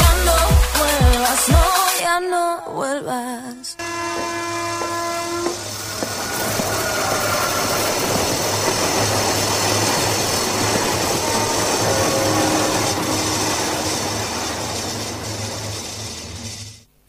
Ya 0.00 0.10
no 0.26 0.36
vuelvas, 0.78 1.42
no, 1.54 1.64
ya 2.04 2.16
no 2.32 2.44
vuelvas. 2.78 3.25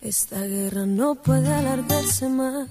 Esta 0.08 0.40
guerra 0.40 0.86
no 0.86 1.16
puede 1.16 1.54
alargarse 1.54 2.30
más. 2.30 2.70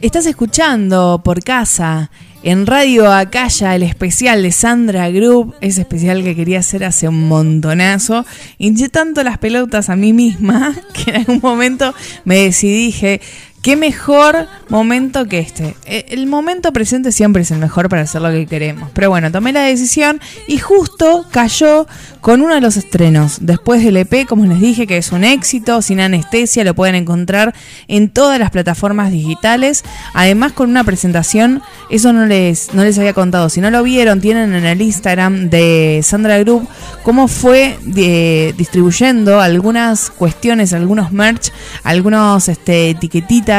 Estás 0.00 0.26
escuchando 0.26 1.22
por 1.24 1.42
casa 1.42 2.12
en 2.44 2.66
Radio 2.66 3.12
Acaya 3.12 3.74
el 3.74 3.82
especial 3.82 4.44
de 4.44 4.52
Sandra 4.52 5.10
Group, 5.10 5.56
ese 5.60 5.80
especial 5.80 6.22
que 6.22 6.36
quería 6.36 6.60
hacer 6.60 6.84
hace 6.84 7.08
un 7.08 7.26
montonazo. 7.26 8.24
Hinché 8.58 8.88
tanto 8.88 9.24
las 9.24 9.38
pelotas 9.38 9.90
a 9.90 9.96
mí 9.96 10.12
misma 10.12 10.72
que 10.94 11.10
en 11.10 11.16
algún 11.16 11.40
momento 11.42 11.92
me 12.24 12.44
decidí, 12.44 13.20
qué 13.62 13.76
mejor 13.76 14.46
momento 14.68 15.26
que 15.26 15.38
este. 15.38 15.76
Eh, 15.86 16.06
el 16.10 16.26
momento 16.26 16.72
presente 16.72 17.12
siempre 17.12 17.42
es 17.42 17.50
el 17.50 17.58
mejor 17.58 17.88
para 17.88 18.02
hacer 18.02 18.22
lo 18.22 18.30
que 18.30 18.46
queremos. 18.46 18.90
Pero 18.92 19.10
bueno, 19.10 19.32
tomé 19.32 19.52
la 19.52 19.62
decisión 19.62 20.20
y 20.46 20.58
justo 20.58 21.26
cayó 21.30 21.86
con 22.20 22.42
uno 22.42 22.54
de 22.54 22.60
los 22.60 22.76
estrenos. 22.76 23.38
Después 23.40 23.84
del 23.84 23.96
EP, 23.96 24.26
como 24.26 24.44
les 24.46 24.60
dije, 24.60 24.86
que 24.86 24.96
es 24.98 25.12
un 25.12 25.24
éxito, 25.24 25.82
sin 25.82 26.00
anestesia, 26.00 26.64
lo 26.64 26.74
pueden 26.74 26.94
encontrar 26.94 27.54
en 27.88 28.10
todas 28.10 28.38
las 28.38 28.50
plataformas 28.50 29.10
digitales. 29.10 29.84
Además, 30.14 30.52
con 30.52 30.70
una 30.70 30.84
presentación, 30.84 31.62
eso 31.90 32.12
no 32.12 32.26
les, 32.26 32.72
no 32.74 32.84
les 32.84 32.98
había 32.98 33.14
contado. 33.14 33.48
Si 33.48 33.60
no 33.60 33.70
lo 33.70 33.82
vieron, 33.82 34.20
tienen 34.20 34.54
en 34.54 34.64
el 34.64 34.80
Instagram 34.82 35.50
de 35.50 36.00
Sandra 36.02 36.38
Group 36.38 36.68
cómo 37.02 37.28
fue 37.28 37.78
eh, 37.96 38.54
distribuyendo 38.56 39.40
algunas 39.40 40.10
cuestiones, 40.10 40.72
algunos 40.72 41.12
merch, 41.12 41.52
algunos 41.84 42.48
este, 42.48 42.90
etiquetitas 42.90 43.55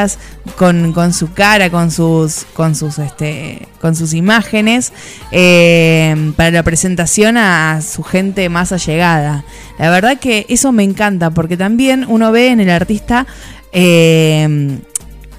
con, 0.56 1.12
su 1.12 1.32
cara, 1.32 1.70
con 1.70 1.90
sus, 1.90 2.44
con 2.54 2.74
sus, 2.74 2.98
este, 2.98 3.68
con 3.80 3.94
sus 3.94 4.14
imágenes 4.14 4.92
eh, 5.32 6.32
para 6.36 6.50
la 6.50 6.62
presentación 6.62 7.36
a, 7.36 7.80
su 7.82 8.02
gente 8.02 8.48
más 8.48 8.72
allegada. 8.72 9.44
La 9.78 9.90
verdad 9.90 10.18
que 10.18 10.46
eso 10.48 10.72
me 10.72 10.84
encanta 10.84 11.30
porque 11.30 11.56
también 11.56 12.04
uno 12.08 12.32
ve 12.32 12.48
en 12.48 12.60
el 12.60 12.70
artista 12.70 13.26
eh, 13.72 14.78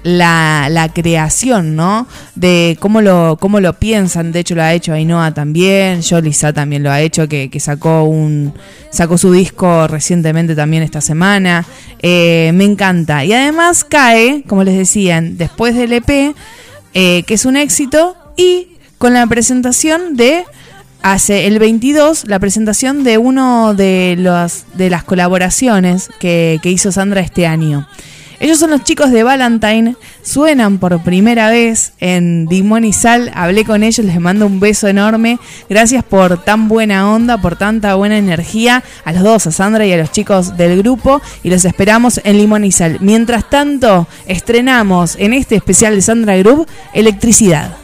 la, 0.02 0.68
la, 0.70 0.88
creación, 0.88 1.76
¿no? 1.76 2.06
De 2.34 2.76
cómo 2.80 3.00
lo, 3.02 3.36
cómo 3.40 3.60
lo 3.60 3.74
piensan. 3.74 4.32
De 4.32 4.40
hecho, 4.40 4.54
lo 4.54 4.62
ha 4.62 4.72
hecho 4.72 4.92
Ainhoa 4.92 5.32
también. 5.32 6.00
Yolisa 6.02 6.52
también 6.52 6.82
lo 6.82 6.90
ha 6.90 7.00
hecho, 7.00 7.28
que, 7.28 7.50
sacó 7.60 8.04
un 8.04 8.52
sacó 8.90 9.18
su 9.18 9.32
disco 9.32 9.86
recientemente 9.86 10.54
también 10.54 10.82
esta 10.82 11.00
semana. 11.00 11.66
Eh, 12.00 12.50
me 12.54 12.64
encanta. 12.64 13.24
Y 13.24 13.32
además 13.32 13.84
cae, 13.84 14.42
como 14.46 14.64
les 14.64 14.76
decían, 14.76 15.36
después 15.36 15.74
del 15.74 15.92
EP, 15.92 16.34
eh, 16.94 17.22
que 17.24 17.34
es 17.34 17.44
un 17.44 17.56
éxito, 17.56 18.16
y 18.36 18.68
con 18.98 19.12
la 19.12 19.26
presentación 19.26 20.16
de 20.16 20.44
hace 21.02 21.46
el 21.46 21.58
22 21.58 22.26
la 22.26 22.38
presentación 22.38 23.04
de 23.04 23.16
uno 23.16 23.72
de 23.74 24.16
los 24.18 24.64
de 24.74 24.90
las 24.90 25.02
colaboraciones 25.02 26.10
que, 26.20 26.58
que 26.62 26.70
hizo 26.70 26.92
Sandra 26.92 27.20
este 27.20 27.46
año. 27.46 27.86
Ellos 28.40 28.58
son 28.58 28.70
los 28.70 28.84
chicos 28.84 29.10
de 29.10 29.22
Valentine, 29.22 29.96
suenan 30.22 30.78
por 30.78 31.02
primera 31.02 31.50
vez 31.50 31.92
en 32.00 32.46
Dimon 32.46 32.86
y 32.86 32.94
Sal, 32.94 33.30
hablé 33.34 33.66
con 33.66 33.82
ellos, 33.82 34.06
les 34.06 34.18
mando 34.18 34.46
un 34.46 34.60
beso 34.60 34.88
enorme, 34.88 35.38
gracias 35.68 36.02
por 36.02 36.42
tan 36.42 36.66
buena 36.66 37.12
onda, 37.12 37.36
por 37.36 37.56
tanta 37.56 37.94
buena 37.96 38.16
energía, 38.16 38.82
a 39.04 39.12
los 39.12 39.22
dos, 39.22 39.46
a 39.46 39.52
Sandra 39.52 39.84
y 39.84 39.92
a 39.92 39.98
los 39.98 40.10
chicos 40.10 40.56
del 40.56 40.78
grupo, 40.78 41.20
y 41.42 41.50
los 41.50 41.66
esperamos 41.66 42.18
en 42.24 42.38
Limón 42.38 42.64
y 42.64 42.72
Sal. 42.72 42.96
Mientras 43.00 43.50
tanto, 43.50 44.08
estrenamos 44.26 45.16
en 45.16 45.34
este 45.34 45.56
especial 45.56 45.94
de 45.94 46.00
Sandra 46.00 46.38
Group, 46.38 46.66
Electricidad. 46.94 47.76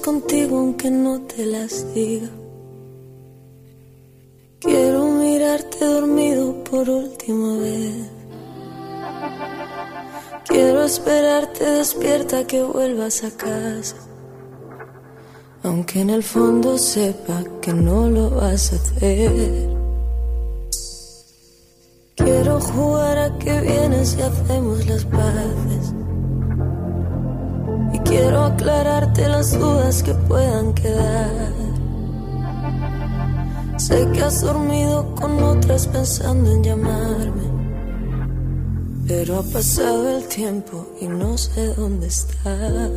Contigo 0.00 0.58
aunque 0.58 0.90
no 0.90 1.20
te 1.20 1.46
las 1.46 1.94
diga. 1.94 2.28
Quiero 4.58 5.04
mirarte 5.04 5.84
dormido 5.84 6.64
por 6.64 6.90
última 6.90 7.58
vez. 7.58 8.10
Quiero 10.46 10.82
esperarte 10.82 11.64
despierta 11.64 12.44
que 12.44 12.60
vuelvas 12.60 13.22
a 13.22 13.30
casa. 13.30 13.96
Aunque 15.62 16.00
en 16.00 16.10
el 16.10 16.24
fondo 16.24 16.76
sepa 16.76 17.44
que 17.60 17.72
no 17.72 18.10
lo 18.10 18.30
vas 18.30 18.72
a 18.72 18.76
hacer. 18.76 19.68
Quiero 22.16 22.60
jugar 22.60 23.16
a 23.16 23.38
que 23.38 23.60
vienes 23.60 24.16
y 24.18 24.22
hacemos 24.22 24.86
las 24.86 25.04
paces. 25.04 26.01
Y 27.92 27.98
quiero 28.00 28.44
aclararte 28.44 29.28
las 29.28 29.58
dudas 29.58 30.02
que 30.02 30.14
puedan 30.14 30.72
quedar. 30.74 31.52
Sé 33.76 34.08
que 34.12 34.22
has 34.22 34.40
dormido 34.42 35.14
con 35.14 35.42
otras 35.42 35.86
pensando 35.86 36.52
en 36.52 36.62
llamarme. 36.64 37.42
Pero 39.06 39.38
ha 39.38 39.42
pasado 39.42 40.08
el 40.16 40.26
tiempo 40.28 40.86
y 41.00 41.08
no 41.08 41.36
sé 41.36 41.74
dónde 41.74 42.06
estás. 42.06 42.90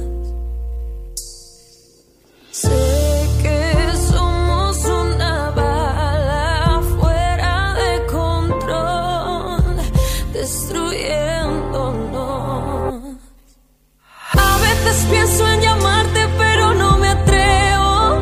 Pienso 15.09 15.47
en 15.47 15.61
llamarte, 15.61 16.27
pero 16.37 16.73
no 16.73 16.97
me 16.97 17.09
atrevo. 17.09 18.21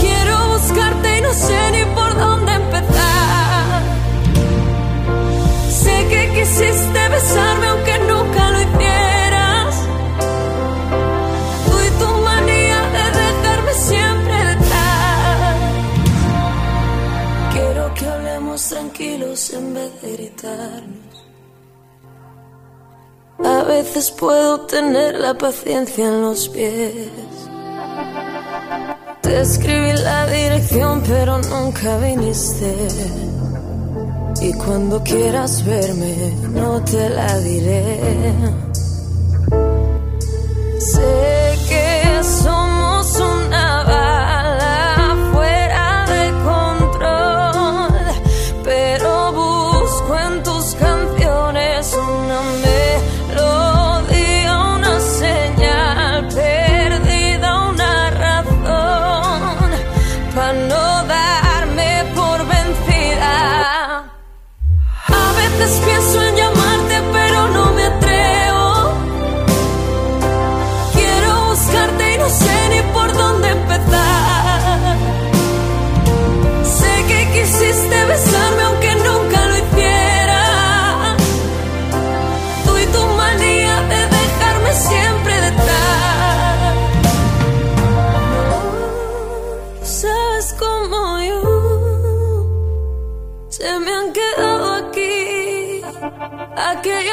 Quiero 0.00 0.48
buscarte 0.52 1.18
y 1.18 1.20
no 1.20 1.32
sé 1.32 1.60
ni 1.72 1.84
por 1.94 2.18
dónde 2.18 2.52
empezar. 2.52 3.82
Sé 5.70 6.06
que 6.10 6.32
quisiste 6.34 7.08
besarme 7.08 7.66
aunque 7.68 7.98
nunca 8.10 8.50
lo 8.50 8.60
hicieras. 8.60 9.74
Tú 11.66 11.74
y 11.86 11.90
tu 12.00 12.10
manía 12.28 12.80
de 12.96 13.04
dejarme 13.20 13.74
siempre 13.74 14.36
detrás. 14.50 15.56
Quiero 17.52 17.94
que 17.94 18.06
hablemos 18.06 18.68
tranquilos 18.68 19.52
en 19.52 19.74
vez 19.74 20.02
de 20.02 20.12
gritarnos. 20.12 21.01
A 23.62 23.64
veces 23.64 24.10
puedo 24.10 24.62
tener 24.62 25.20
la 25.20 25.34
paciencia 25.34 26.08
en 26.08 26.20
los 26.20 26.48
pies. 26.48 27.08
Te 29.20 29.40
escribí 29.40 29.92
la 30.02 30.26
dirección, 30.26 31.00
pero 31.06 31.38
nunca 31.38 31.96
viniste. 31.98 32.74
Y 34.40 34.52
cuando 34.54 35.00
quieras 35.04 35.64
verme, 35.64 36.34
no 36.50 36.82
te 36.82 37.08
la 37.08 37.38
diré. 37.38 38.00
Sé 40.80 41.41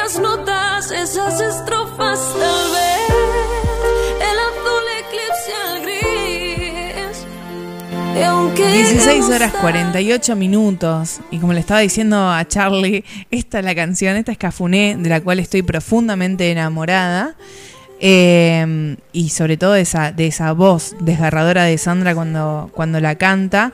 aquellas 0.00 0.18
notas, 0.20 0.90
esas 0.90 1.40
estrofas 1.40 2.18
tal 2.32 2.70
vez. 2.72 3.00
El 4.20 4.38
azul 4.48 4.84
eclipse 4.98 5.52
al 5.66 5.82
gris. 5.82 7.26
Y 8.18 8.22
aunque 8.22 8.66
16 8.72 9.06
lleguemos 9.06 9.30
horas 9.30 9.54
a- 9.54 9.60
48 9.60 10.36
minutos. 10.36 11.20
Y 11.30 11.38
como 11.38 11.52
le 11.52 11.60
estaba 11.60 11.80
diciendo 11.80 12.30
a 12.30 12.46
Charlie, 12.46 13.04
esta 13.30 13.58
es 13.60 13.64
la 13.64 13.74
canción, 13.74 14.16
esta 14.16 14.32
es 14.32 14.38
Cafuné, 14.38 14.96
de 14.98 15.08
la 15.08 15.20
cual 15.20 15.38
estoy 15.38 15.62
profundamente 15.62 16.50
enamorada. 16.50 17.34
Eh, 18.02 18.96
y 19.12 19.28
sobre 19.28 19.58
todo 19.58 19.72
de 19.72 19.82
esa, 19.82 20.10
de 20.12 20.26
esa 20.28 20.52
voz 20.52 20.94
desgarradora 21.00 21.64
de 21.64 21.76
Sandra 21.76 22.14
cuando, 22.14 22.70
cuando 22.74 22.98
la 23.00 23.16
canta. 23.16 23.72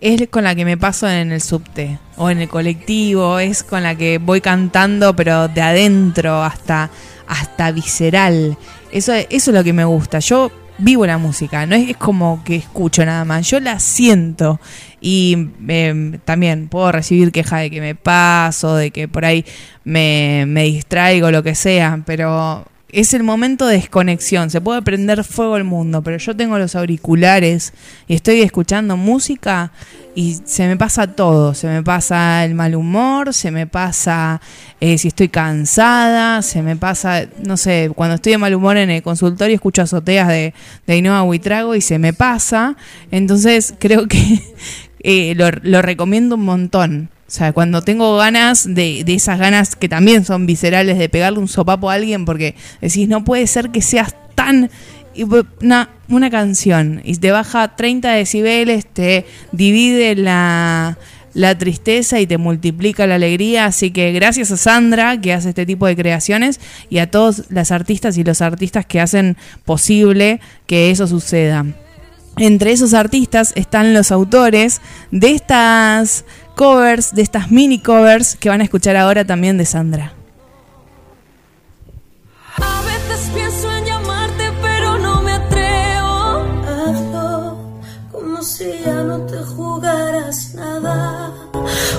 Es 0.00 0.28
con 0.28 0.44
la 0.44 0.54
que 0.54 0.64
me 0.64 0.76
paso 0.76 1.08
en 1.08 1.32
el 1.32 1.40
subte 1.40 1.98
o 2.16 2.30
en 2.30 2.38
el 2.38 2.48
colectivo, 2.48 3.38
es 3.38 3.62
con 3.62 3.82
la 3.82 3.94
que 3.94 4.18
voy 4.18 4.40
cantando, 4.40 5.16
pero 5.16 5.48
de 5.48 5.62
adentro 5.62 6.42
hasta, 6.42 6.90
hasta 7.26 7.72
visceral. 7.72 8.56
Eso, 8.92 9.12
eso 9.14 9.26
es 9.30 9.48
lo 9.48 9.64
que 9.64 9.72
me 9.72 9.84
gusta. 9.84 10.18
Yo 10.18 10.50
vivo 10.78 11.06
la 11.06 11.18
música, 11.18 11.64
no 11.66 11.74
es, 11.74 11.90
es 11.90 11.96
como 11.96 12.42
que 12.44 12.56
escucho 12.56 13.04
nada 13.04 13.24
más, 13.24 13.48
yo 13.48 13.60
la 13.60 13.80
siento 13.80 14.60
y 15.00 15.48
eh, 15.68 16.18
también 16.24 16.68
puedo 16.68 16.92
recibir 16.92 17.32
queja 17.32 17.58
de 17.58 17.70
que 17.70 17.80
me 17.80 17.94
paso, 17.94 18.76
de 18.76 18.90
que 18.90 19.08
por 19.08 19.24
ahí 19.24 19.44
me, 19.84 20.44
me 20.46 20.64
distraigo, 20.64 21.30
lo 21.30 21.42
que 21.42 21.54
sea, 21.54 22.02
pero 22.04 22.66
es 22.92 23.14
el 23.14 23.24
momento 23.24 23.66
de 23.66 23.76
desconexión, 23.76 24.48
se 24.48 24.60
puede 24.60 24.80
prender 24.82 25.24
fuego 25.24 25.56
el 25.56 25.64
mundo, 25.64 26.02
pero 26.02 26.18
yo 26.18 26.36
tengo 26.36 26.58
los 26.58 26.76
auriculares 26.76 27.72
y 28.06 28.14
estoy 28.14 28.42
escuchando 28.42 28.96
música 28.96 29.72
y 30.14 30.38
se 30.44 30.68
me 30.68 30.76
pasa 30.76 31.08
todo, 31.08 31.52
se 31.52 31.66
me 31.66 31.82
pasa 31.82 32.44
el 32.44 32.54
mal 32.54 32.76
humor, 32.76 33.34
se 33.34 33.50
me 33.50 33.66
pasa 33.66 34.40
eh, 34.80 34.98
si 34.98 35.08
estoy 35.08 35.28
cansada, 35.28 36.42
se 36.42 36.62
me 36.62 36.76
pasa, 36.76 37.26
no 37.44 37.56
sé, 37.56 37.90
cuando 37.94 38.14
estoy 38.14 38.32
de 38.32 38.38
mal 38.38 38.54
humor 38.54 38.76
en 38.76 38.90
el 38.90 39.02
consultorio 39.02 39.56
escucho 39.56 39.82
azoteas 39.82 40.28
de, 40.28 40.54
de 40.86 40.92
Ainhoa 40.92 41.24
Huitrago 41.24 41.74
y 41.74 41.80
se 41.80 41.98
me 41.98 42.12
pasa, 42.12 42.76
entonces 43.10 43.74
creo 43.80 44.06
que 44.06 44.40
eh, 45.00 45.34
lo 45.34 45.82
recomiendo 45.82 46.36
un 46.36 46.44
montón. 46.44 47.15
O 47.26 47.30
sea, 47.30 47.52
cuando 47.52 47.82
tengo 47.82 48.16
ganas 48.16 48.72
de, 48.72 49.02
de 49.04 49.14
esas 49.14 49.38
ganas 49.38 49.74
que 49.74 49.88
también 49.88 50.24
son 50.24 50.46
viscerales 50.46 50.96
de 50.96 51.08
pegarle 51.08 51.40
un 51.40 51.48
sopapo 51.48 51.90
a 51.90 51.94
alguien 51.94 52.24
porque 52.24 52.54
decís, 52.80 53.08
no 53.08 53.24
puede 53.24 53.46
ser 53.46 53.70
que 53.70 53.82
seas 53.82 54.14
tan... 54.34 54.70
Una, 55.62 55.88
una 56.10 56.30
canción 56.30 57.00
y 57.02 57.16
te 57.16 57.30
baja 57.30 57.74
30 57.74 58.12
decibeles, 58.12 58.84
te 58.84 59.24
divide 59.50 60.14
la, 60.14 60.98
la 61.36 61.56
tristeza 61.56 62.18
y 62.18 62.26
te 62.26 62.38
multiplica 62.38 63.06
la 63.06 63.16
alegría. 63.16 63.66
Así 63.66 63.90
que 63.90 64.12
gracias 64.12 64.50
a 64.50 64.56
Sandra 64.56 65.20
que 65.20 65.32
hace 65.32 65.50
este 65.50 65.66
tipo 65.66 65.86
de 65.86 65.94
creaciones 65.94 66.60
y 66.88 66.98
a 66.98 67.10
todas 67.10 67.44
las 67.50 67.70
artistas 67.70 68.16
y 68.16 68.24
los 68.24 68.40
artistas 68.40 68.86
que 68.86 69.00
hacen 69.00 69.36
posible 69.64 70.40
que 70.66 70.90
eso 70.90 71.06
suceda. 71.06 71.66
Entre 72.38 72.72
esos 72.72 72.92
artistas 72.92 73.52
están 73.54 73.94
los 73.94 74.12
autores 74.12 74.80
de 75.10 75.32
estas 75.32 76.24
covers, 76.56 77.14
de 77.14 77.22
estas 77.22 77.50
mini 77.52 77.78
covers 77.78 78.34
que 78.34 78.48
van 78.48 78.60
a 78.60 78.64
escuchar 78.64 78.96
ahora 78.96 79.24
también 79.24 79.56
de 79.58 79.66
Sandra. 79.66 80.12
A 82.56 82.80
veces 82.82 83.30
pienso 83.32 83.70
en 83.76 83.84
llamarte, 83.84 84.50
pero 84.62 84.98
no 84.98 85.22
me 85.22 85.32
atrevo. 85.32 86.46
Hazlo 86.66 87.58
como 88.10 88.42
si 88.42 88.64
ya 88.84 89.02
no 89.04 89.20
te 89.26 89.38
jugaras 89.54 90.54
nada. 90.54 91.32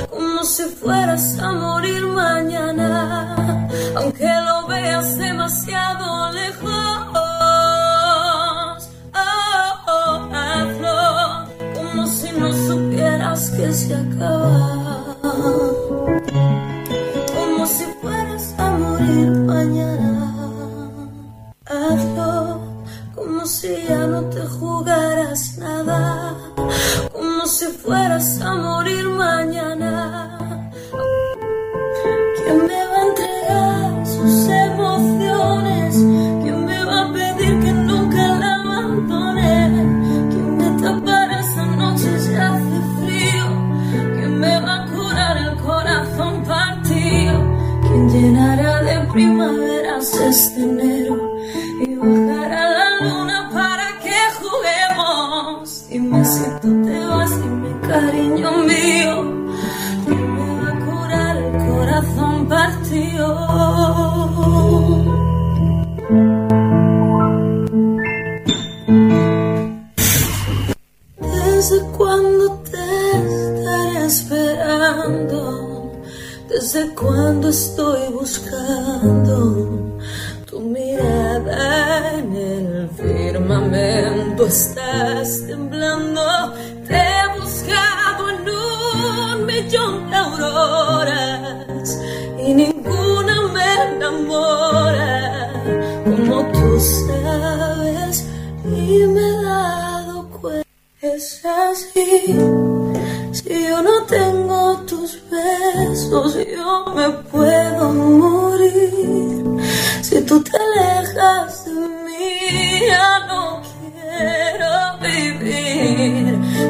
Como 0.09 0.43
si 0.43 0.63
fueras 0.63 1.39
a 1.39 1.51
morir 1.51 2.05
mañana. 2.07 3.69
Aunque 3.95 4.27
lo 4.45 4.67
veas 4.67 5.17
demasiado 5.17 6.31
lejos. 6.33 7.16
Supieras 13.37 13.51
que 13.51 13.87
se 13.87 13.95
acaba 13.95 15.06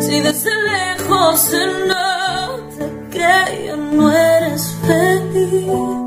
Si 0.08 0.22
desde 0.22 0.52
lejos 0.64 1.38
se 1.38 1.66
nota 1.86 2.86
que 3.12 3.66
ya 3.66 3.76
no 3.76 4.10
eres 4.10 4.74
feliz, 4.88 6.07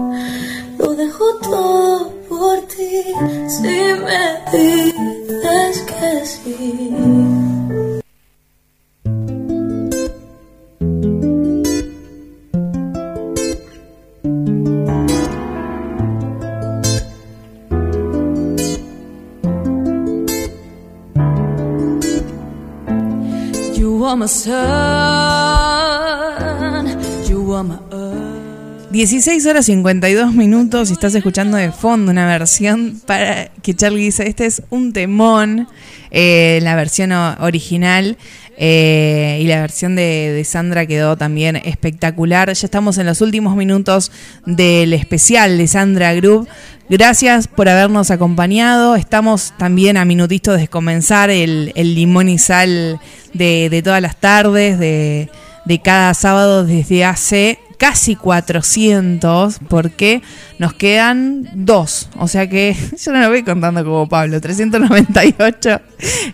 16 29.00 29.46
horas 29.46 29.64
52 29.64 30.34
minutos 30.34 30.90
y 30.90 30.92
estás 30.92 31.14
escuchando 31.14 31.56
de 31.56 31.72
fondo 31.72 32.12
una 32.12 32.26
versión 32.26 33.00
para 33.06 33.46
que 33.62 33.72
Charlie 33.72 34.04
dice, 34.04 34.28
este 34.28 34.44
es 34.44 34.60
un 34.68 34.92
temón, 34.92 35.68
eh, 36.10 36.58
la 36.60 36.76
versión 36.76 37.10
original 37.10 38.18
eh, 38.58 39.38
y 39.40 39.46
la 39.46 39.62
versión 39.62 39.96
de, 39.96 40.42
Sandra 40.44 40.84
quedó 40.84 41.16
también 41.16 41.56
espectacular. 41.56 42.52
Ya 42.52 42.66
estamos 42.66 42.98
en 42.98 43.06
los 43.06 43.22
últimos 43.22 43.56
minutos 43.56 44.12
del 44.44 44.92
especial 44.92 45.56
de 45.56 45.66
Sandra 45.66 46.12
Group. 46.12 46.46
Gracias 46.90 47.48
por 47.48 47.70
habernos 47.70 48.10
acompañado. 48.10 48.96
Estamos 48.96 49.54
también 49.56 49.96
a 49.96 50.04
minutitos 50.04 50.60
de 50.60 50.68
comenzar 50.68 51.30
el, 51.30 51.72
limón 51.74 52.28
y 52.28 52.36
sal 52.36 53.00
de, 53.32 53.80
todas 53.82 54.02
las 54.02 54.20
tardes, 54.20 54.78
de, 54.78 55.30
de 55.64 55.78
cada 55.80 56.12
sábado 56.12 56.66
desde 56.66 57.06
hace 57.06 57.58
casi 57.80 58.14
400, 58.14 59.58
porque 59.66 60.20
nos 60.58 60.74
quedan 60.74 61.48
dos. 61.54 62.10
O 62.18 62.28
sea 62.28 62.46
que 62.46 62.76
yo 63.04 63.12
no 63.12 63.20
lo 63.20 63.30
voy 63.30 63.42
contando 63.42 63.82
como 63.82 64.06
Pablo, 64.06 64.38
398. 64.38 65.80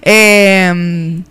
Eh, 0.02 1.22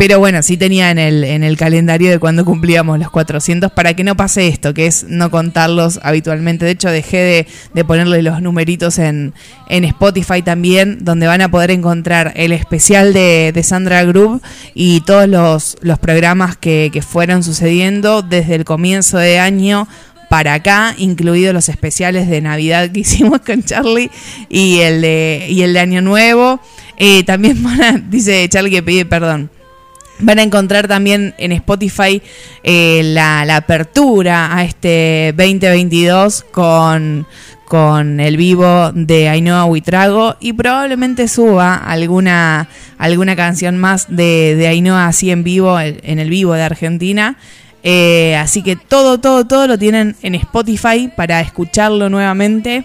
pero 0.00 0.18
bueno, 0.18 0.42
sí 0.42 0.56
tenía 0.56 0.90
en 0.90 0.98
el, 0.98 1.24
en 1.24 1.44
el 1.44 1.58
calendario 1.58 2.08
de 2.10 2.18
cuando 2.18 2.46
cumplíamos 2.46 2.98
los 2.98 3.10
400 3.10 3.70
para 3.70 3.92
que 3.92 4.02
no 4.02 4.16
pase 4.16 4.48
esto, 4.48 4.72
que 4.72 4.86
es 4.86 5.04
no 5.06 5.30
contarlos 5.30 6.00
habitualmente. 6.02 6.64
De 6.64 6.70
hecho, 6.70 6.88
dejé 6.88 7.18
de, 7.18 7.46
de 7.74 7.84
ponerle 7.84 8.22
los 8.22 8.40
numeritos 8.40 8.98
en, 8.98 9.34
en 9.68 9.84
Spotify 9.84 10.40
también, 10.40 11.00
donde 11.02 11.26
van 11.26 11.42
a 11.42 11.50
poder 11.50 11.70
encontrar 11.70 12.32
el 12.36 12.52
especial 12.52 13.12
de, 13.12 13.52
de 13.54 13.62
Sandra 13.62 14.02
Group 14.04 14.40
y 14.72 15.02
todos 15.02 15.28
los, 15.28 15.76
los 15.82 15.98
programas 15.98 16.56
que, 16.56 16.88
que 16.90 17.02
fueron 17.02 17.42
sucediendo 17.44 18.22
desde 18.22 18.54
el 18.54 18.64
comienzo 18.64 19.18
de 19.18 19.38
año 19.38 19.86
para 20.30 20.54
acá, 20.54 20.94
incluidos 20.96 21.52
los 21.52 21.68
especiales 21.68 22.26
de 22.26 22.40
Navidad 22.40 22.90
que 22.90 23.00
hicimos 23.04 23.40
con 23.42 23.62
Charlie 23.64 24.10
y 24.48 24.78
el 24.78 25.02
de, 25.02 25.44
y 25.50 25.60
el 25.60 25.74
de 25.74 25.80
Año 25.80 26.00
Nuevo. 26.00 26.58
Eh, 26.96 27.22
también 27.24 27.62
van 27.62 27.82
a- 27.82 27.98
dice 27.98 28.48
Charlie 28.48 28.70
que 28.70 28.82
pide 28.82 29.04
perdón. 29.04 29.50
Van 30.22 30.38
a 30.38 30.42
encontrar 30.42 30.88
también 30.88 31.34
en 31.38 31.52
Spotify 31.52 32.22
eh, 32.62 33.02
la, 33.04 33.56
apertura 33.56 34.56
a 34.56 34.64
este 34.64 35.34
2022 35.36 36.44
con, 36.50 37.26
con 37.66 38.20
el 38.20 38.36
vivo 38.36 38.92
de 38.92 39.28
Ainhoa 39.28 39.64
Huitrago 39.64 40.36
y 40.40 40.52
probablemente 40.52 41.28
suba 41.28 41.74
alguna, 41.74 42.68
alguna 42.98 43.36
canción 43.36 43.78
más 43.78 44.06
de, 44.08 44.56
de 44.56 44.68
Ainhoa 44.68 45.06
así 45.06 45.30
en 45.30 45.42
vivo, 45.42 45.80
en 45.80 46.18
el 46.18 46.30
vivo 46.30 46.54
de 46.54 46.62
Argentina. 46.62 47.36
Eh, 47.82 48.36
así 48.36 48.62
que 48.62 48.76
todo, 48.76 49.18
todo, 49.18 49.46
todo 49.46 49.66
lo 49.66 49.78
tienen 49.78 50.16
en 50.22 50.34
Spotify 50.34 51.10
para 51.16 51.40
escucharlo 51.40 52.10
nuevamente 52.10 52.84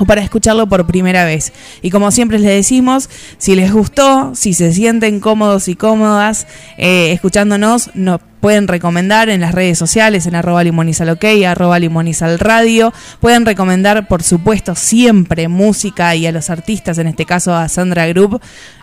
o 0.00 0.06
para 0.06 0.22
escucharlo 0.22 0.66
por 0.66 0.86
primera 0.86 1.26
vez. 1.26 1.52
Y 1.82 1.90
como 1.90 2.10
siempre 2.10 2.38
les 2.38 2.50
decimos, 2.50 3.10
si 3.36 3.54
les 3.54 3.70
gustó, 3.70 4.34
si 4.34 4.54
se 4.54 4.72
sienten 4.72 5.20
cómodos 5.20 5.68
y 5.68 5.76
cómodas 5.76 6.46
eh, 6.78 7.12
escuchándonos, 7.12 7.90
nos 7.94 8.22
pueden 8.40 8.66
recomendar 8.66 9.28
en 9.28 9.42
las 9.42 9.54
redes 9.54 9.76
sociales, 9.76 10.24
en 10.24 10.34
arroba 10.34 10.64
limonizalok, 10.64 11.22
arroba 11.46 11.78
limonizalradio. 11.78 12.94
Pueden 13.20 13.44
recomendar, 13.44 14.08
por 14.08 14.22
supuesto, 14.22 14.74
siempre 14.74 15.48
música 15.48 16.16
y 16.16 16.26
a 16.26 16.32
los 16.32 16.48
artistas, 16.48 16.96
en 16.96 17.06
este 17.06 17.26
caso 17.26 17.54
a 17.54 17.68
Sandra 17.68 18.06
Group, 18.06 18.40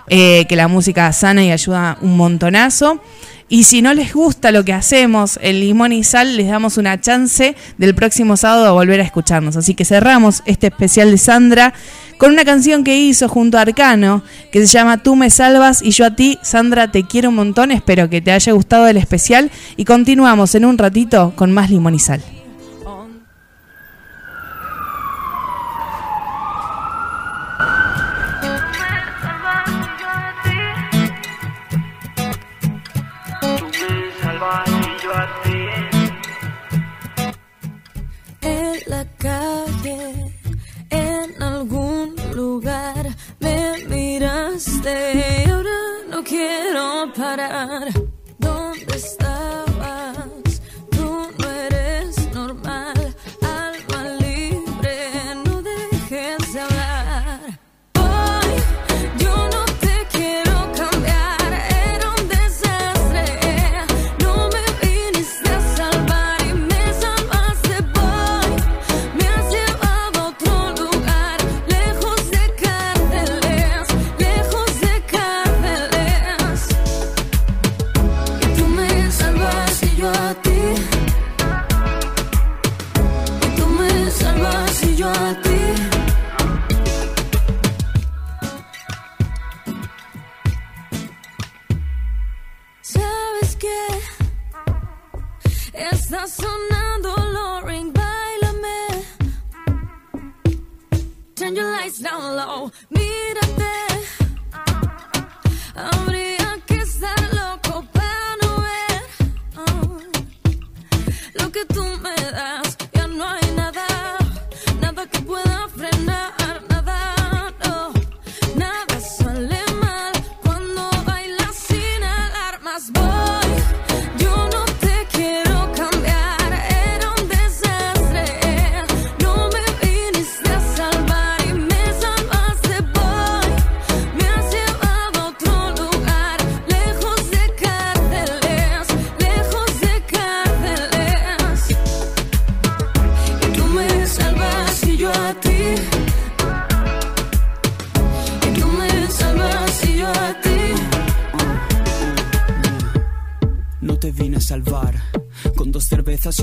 eh, 0.09 0.45
que 0.47 0.55
la 0.55 0.67
música 0.67 1.11
sana 1.13 1.43
y 1.43 1.51
ayuda 1.51 1.97
un 2.01 2.15
montonazo. 2.15 3.01
Y 3.49 3.63
si 3.63 3.81
no 3.81 3.93
les 3.93 4.13
gusta 4.13 4.51
lo 4.51 4.65
que 4.65 4.73
hacemos 4.73 5.39
en 5.41 5.61
Limón 5.61 5.93
y 5.93 6.03
Sal, 6.03 6.35
les 6.35 6.49
damos 6.49 6.77
una 6.77 6.99
chance 6.99 7.55
del 7.77 7.95
próximo 7.95 8.35
sábado 8.35 8.67
a 8.67 8.71
volver 8.71 8.99
a 8.99 9.03
escucharnos. 9.03 9.55
Así 9.55 9.73
que 9.73 9.85
cerramos 9.85 10.43
este 10.45 10.67
especial 10.67 11.11
de 11.11 11.17
Sandra 11.17 11.73
con 12.17 12.33
una 12.33 12.43
canción 12.43 12.83
que 12.83 12.97
hizo 12.97 13.29
junto 13.29 13.57
a 13.57 13.61
Arcano, 13.61 14.21
que 14.51 14.59
se 14.59 14.67
llama 14.67 15.01
Tú 15.01 15.15
me 15.15 15.29
salvas 15.29 15.81
y 15.81 15.91
yo 15.91 16.05
a 16.05 16.15
ti, 16.15 16.37
Sandra, 16.41 16.91
te 16.91 17.03
quiero 17.03 17.29
un 17.29 17.35
montón. 17.35 17.71
Espero 17.71 18.09
que 18.09 18.21
te 18.21 18.31
haya 18.31 18.51
gustado 18.51 18.85
el 18.87 18.97
especial 18.97 19.49
y 19.77 19.85
continuamos 19.85 20.53
en 20.55 20.65
un 20.65 20.77
ratito 20.77 21.31
con 21.37 21.53
más 21.53 21.69
Limón 21.69 21.95
y 21.95 21.99
Sal. 21.99 22.36
Y 44.59 45.49
ahora 45.51 45.69
no 46.09 46.23
quiero 46.23 47.13
parar. 47.15 47.89
¿Dónde 48.39 48.95
estabas? 48.95 49.16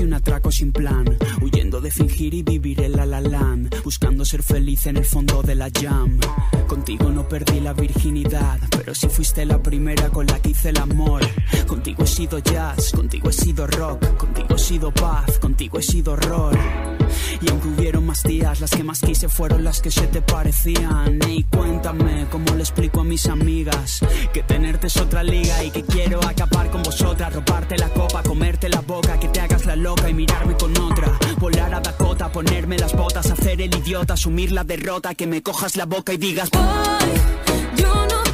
Un 0.05 0.13
atraco 0.13 0.51
sin 0.51 0.71
plan, 0.71 1.05
huyendo 1.41 1.81
de 1.81 1.89
fingir 1.89 2.33
y 2.33 2.43
vivir 2.43 2.81
el 2.81 2.93
la 2.93 3.05
la 3.05 3.21
land, 3.21 3.75
buscando 3.83 4.23
ser 4.23 4.43
feliz 4.43 4.85
en 4.85 4.97
el 4.97 5.05
fondo 5.05 5.41
de 5.41 5.55
la 5.55 5.69
jam. 5.71 6.19
Contigo 6.67 7.09
no 7.09 7.27
perdí 7.27 7.59
la 7.59 7.73
virginidad, 7.73 8.59
pero 8.69 8.93
si 8.93 9.07
fuiste 9.09 9.45
la 9.45 9.61
primera 9.61 10.09
con 10.09 10.27
la 10.27 10.39
que 10.39 10.49
hice 10.49 10.69
el 10.69 10.77
amor. 10.77 11.21
Contigo 11.67 12.03
he 12.03 12.07
sido 12.07 12.39
jazz, 12.39 12.91
contigo 12.91 13.29
he 13.29 13.33
sido 13.33 13.65
rock, 13.67 14.15
contigo 14.17 14.55
he 14.55 14.59
sido 14.59 14.91
paz, 14.91 15.39
contigo 15.39 15.79
he 15.79 15.83
sido 15.83 16.13
horror. 16.13 16.57
Y 17.41 17.49
aunque 17.49 17.67
hubieron 17.67 18.05
más 18.05 18.23
días, 18.23 18.61
las 18.61 18.71
que 18.71 18.83
más 18.83 18.99
quise 19.01 19.27
fueron 19.27 19.63
las 19.63 19.81
que 19.81 19.91
se 19.91 20.07
te 20.07 20.21
parecían. 20.21 21.19
Y 21.27 21.43
cuéntame 21.43 22.27
cómo 22.31 22.53
le 22.55 22.61
explico 22.61 23.01
a 23.01 23.03
mis 23.03 23.25
amigas 23.27 23.99
que 24.33 24.43
tenerte 24.43 24.87
es 24.87 24.97
otra 24.97 25.23
liga 25.23 25.63
y 25.63 25.71
que 25.71 25.83
quiero 25.83 26.23
acabar 26.23 26.69
con 26.69 26.83
vosotras, 26.83 27.33
robarte 27.33 27.77
la 27.77 27.89
copa, 27.89 28.23
comerte 28.23 28.69
la 28.69 28.81
boca, 28.81 29.19
que 29.19 29.27
te 29.29 29.39
hagas 29.39 29.65
la 29.65 29.75
loca 29.75 29.94
y 30.07 30.13
mirarme 30.13 30.55
con 30.55 30.77
otra. 30.77 31.17
Volar 31.39 31.73
a 31.73 31.79
Dakota, 31.79 32.31
ponerme 32.31 32.77
las 32.77 32.93
botas, 32.93 33.29
hacer 33.31 33.61
el 33.61 33.75
idiota, 33.75 34.13
asumir 34.13 34.51
la 34.51 34.63
derrota, 34.63 35.15
que 35.15 35.27
me 35.27 35.41
cojas 35.41 35.75
la 35.75 35.85
boca 35.85 36.13
y 36.13 36.17
digas. 36.17 36.49
Yo 37.77 37.93
no 38.07 38.24